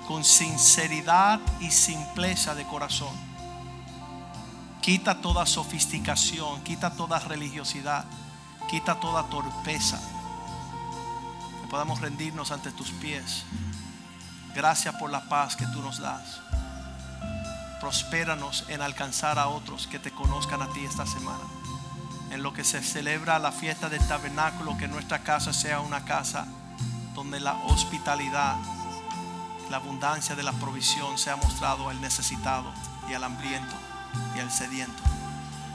[0.08, 3.14] con sinceridad y simpleza de corazón.
[4.82, 8.06] Quita toda sofisticación, quita toda religiosidad,
[8.70, 10.00] quita toda torpeza.
[11.62, 13.46] Que podamos rendirnos ante tus pies.
[14.54, 16.42] Gracias por la paz que tú nos das.
[17.80, 21.44] Prospéranos en alcanzar a otros que te conozcan a ti esta semana.
[22.32, 26.46] En lo que se celebra la fiesta del tabernáculo, que nuestra casa sea una casa
[27.14, 28.56] donde la hospitalidad,
[29.74, 32.72] la abundancia de la provisión sea mostrado al necesitado
[33.10, 33.74] y al hambriento
[34.36, 35.02] y al sediento.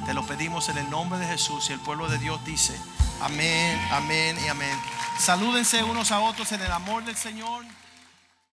[0.06, 2.80] Te lo pedimos en el nombre de Jesús y el pueblo de Dios dice,
[3.20, 4.78] amén, amén y amén.
[5.18, 7.64] Salúdense unos a otros en el amor del Señor.